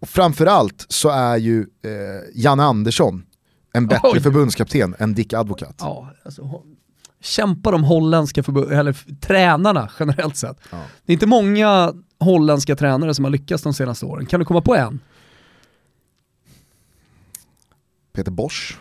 [0.00, 1.90] Och framförallt så är ju eh,
[2.34, 3.26] Janne Andersson
[3.72, 4.20] en bättre Oj.
[4.20, 5.74] förbundskapten än Dick Advokat.
[5.78, 6.62] Ja, alltså,
[7.20, 10.58] kämpa de holländska förbund, eller tränarna generellt sett.
[10.70, 10.82] Ja.
[11.04, 14.26] Det är inte många holländska tränare som har lyckats de senaste åren.
[14.26, 15.00] Kan du komma på en?
[18.12, 18.78] Peter Bosch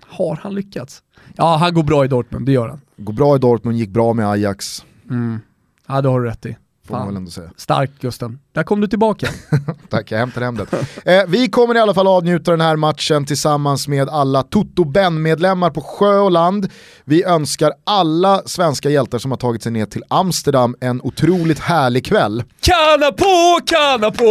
[0.00, 1.02] Har han lyckats?
[1.36, 2.80] Ja, han går bra i Dortmund, det gör han.
[2.96, 5.40] går bra i Dortmund, gick bra med Ajax, Mm.
[5.88, 6.56] Ja, det har du rätt i.
[6.88, 7.16] får man väl Fan.
[7.16, 7.50] ändå säga.
[7.56, 8.38] Stark Gusten.
[8.52, 9.26] Där kom du tillbaka.
[9.90, 10.66] Tack, jag hämtar hem den.
[11.04, 15.70] Eh, vi kommer i alla fall avnjuta den här matchen tillsammans med alla Toto Ben-medlemmar
[15.70, 16.68] på sjö och land.
[17.04, 22.06] Vi önskar alla svenska hjältar som har tagit sig ner till Amsterdam en otroligt härlig
[22.06, 22.44] kväll.
[22.60, 24.24] Kanna på, kanna på!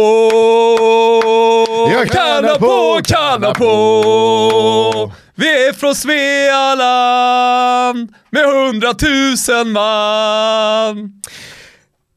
[1.92, 5.12] Ja, kanna på, kanna på!
[5.42, 7.34] Vi är från Svealand
[8.30, 11.22] med hundratusen man!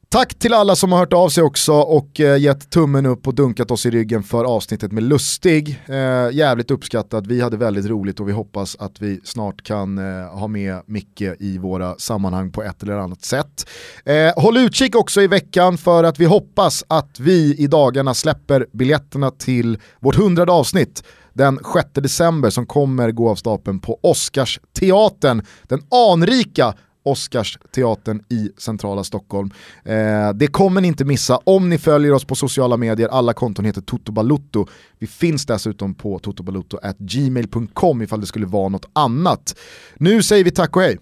[0.10, 3.36] Tack till alla som har hört av sig också och eh, gett tummen upp och
[3.36, 5.84] dunkat oss i ryggen för avsnittet med Lustig.
[5.86, 10.28] Eh, jävligt uppskattat, vi hade väldigt roligt och vi hoppas att vi snart kan eh,
[10.28, 13.70] ha med Micke i våra sammanhang på ett eller annat sätt.
[14.06, 18.68] Eh, håll utkik också i veckan för att vi hoppas att vi i dagarna släpper
[18.72, 21.04] biljetterna till vårt hundrade avsnitt
[21.36, 25.82] den 6 december som kommer gå av stapeln på Oscarsteatern, den
[26.12, 26.74] anrika
[27.06, 29.52] Oscarsteatern i centrala Stockholm.
[29.86, 33.66] Eh, det kommer ni inte missa om ni följer oss på sociala medier, alla konton
[33.66, 34.68] heter Toto.
[35.00, 39.56] Vi finns dessutom på totobalutto@gmail.com ifall det skulle vara något annat.
[39.96, 40.98] Nu säger vi tack och hej.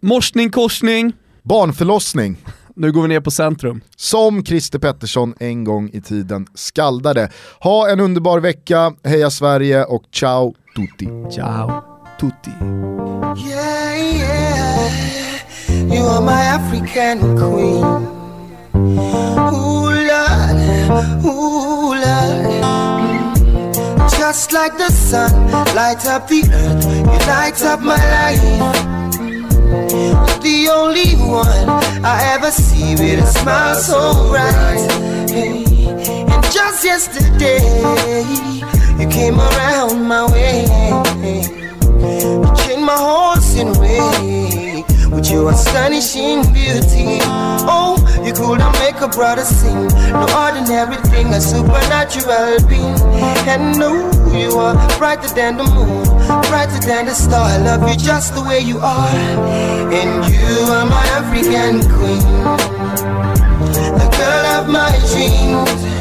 [0.00, 1.12] Morsning, korsning.
[1.42, 2.36] Barnförlossning.
[2.78, 3.80] Nu går vi ner på centrum.
[3.96, 7.28] Som Christer Pettersson en gång i tiden skaldade.
[7.60, 11.08] Ha en underbar vecka, heja Sverige och ciao tutti.
[11.34, 11.82] Ciao
[12.20, 12.50] tutti.
[13.50, 14.90] Yeah, yeah.
[15.94, 17.84] You are my African queen.
[18.74, 20.56] Ooh, Lord,
[21.24, 22.46] ooh, Lord.
[24.18, 29.05] Just like the sun, light up the earth, you light up my life.
[29.66, 30.42] Mm.
[30.42, 31.68] The only one
[32.04, 34.86] I ever see with a smile so bright.
[35.28, 35.64] Hey.
[36.32, 37.60] And just yesterday,
[38.98, 40.66] you came around my way.
[41.98, 47.18] You changed my horse in way with your astonishing beauty.
[47.68, 47.96] Oh,
[48.26, 49.86] you could not make a brother sing.
[50.10, 52.98] No ordinary thing, a supernatural being.
[53.46, 56.04] And no, you are brighter than the moon,
[56.50, 57.46] brighter than the star.
[57.46, 59.08] I love you just the way you are.
[59.94, 62.26] And you are my African queen,
[63.94, 65.96] the girl of my dreams.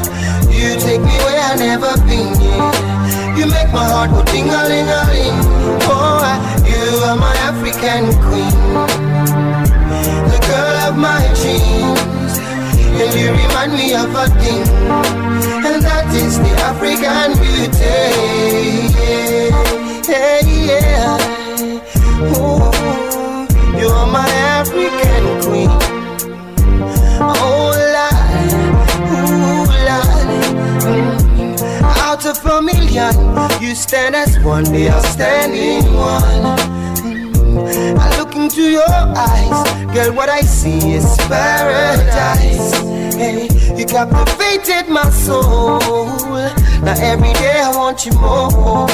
[0.49, 2.33] You take me where I've never been.
[2.41, 3.35] Yeah.
[3.37, 5.39] You make my heart go ding a ling a ling.
[5.85, 6.25] Oh,
[6.65, 8.55] you are my African queen,
[10.31, 12.33] the girl of my dreams.
[12.97, 14.63] And you remind me of a thing,
[15.67, 17.95] and that is the African beauty.
[20.07, 20.39] Yeah,
[20.69, 21.17] yeah.
[22.39, 22.71] Ooh,
[23.77, 24.29] you are my
[24.59, 25.69] African queen.
[27.19, 28.51] Oh, Lord,
[29.11, 30.27] ooh, Lord.
[30.85, 31.55] Mm.
[31.97, 33.13] Out of a million,
[33.61, 36.74] you stand as one, the outstanding one.
[37.57, 42.73] I look into your eyes, girl, what I see is paradise.
[43.15, 43.47] Hey,
[43.77, 45.79] you captivated my soul.
[46.83, 48.89] Now every day I want you more.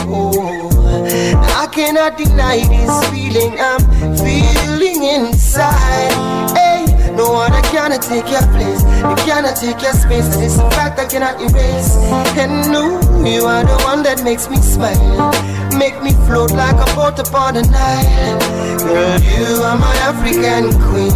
[1.43, 3.81] I cannot deny this feeling I'm
[4.17, 6.55] feeling inside.
[6.55, 6.85] Hey,
[7.15, 8.83] no one I cannot take your place.
[8.83, 10.35] You cannot take your space.
[10.37, 11.97] Is a fact I cannot erase.
[12.37, 15.33] And no, you are the one that makes me smile.
[15.77, 18.39] Make me float like a boat upon the Nile.
[18.79, 21.15] Girl, you are my African queen.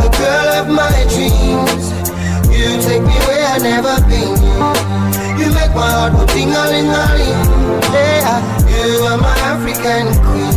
[0.00, 1.84] The girl of my dreams.
[2.52, 4.36] You take me where I've never been.
[5.40, 7.02] You make my heart go ding a ling a.
[7.92, 10.56] Yeah, you are my African queen,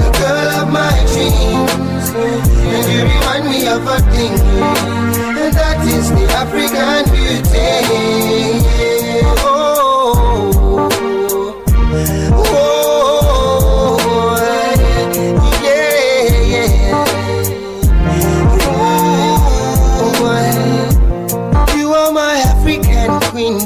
[0.00, 4.34] the girl of my dreams, and you remind me of a thing,
[5.42, 7.68] and that is the African beauty.
[9.44, 9.51] Oh,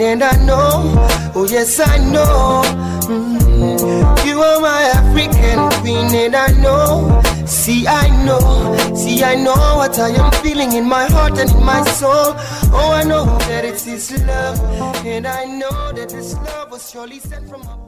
[0.07, 0.95] and I know,
[1.35, 2.63] oh yes, I know.
[3.07, 7.21] Mm, You are my African queen, and I know.
[7.47, 11.63] See, I know, see, I know what I am feeling in my heart and in
[11.65, 12.35] my soul.
[12.79, 13.87] Oh, I know that it's
[14.27, 14.61] love,
[15.05, 17.86] and I know that this love was surely sent from above.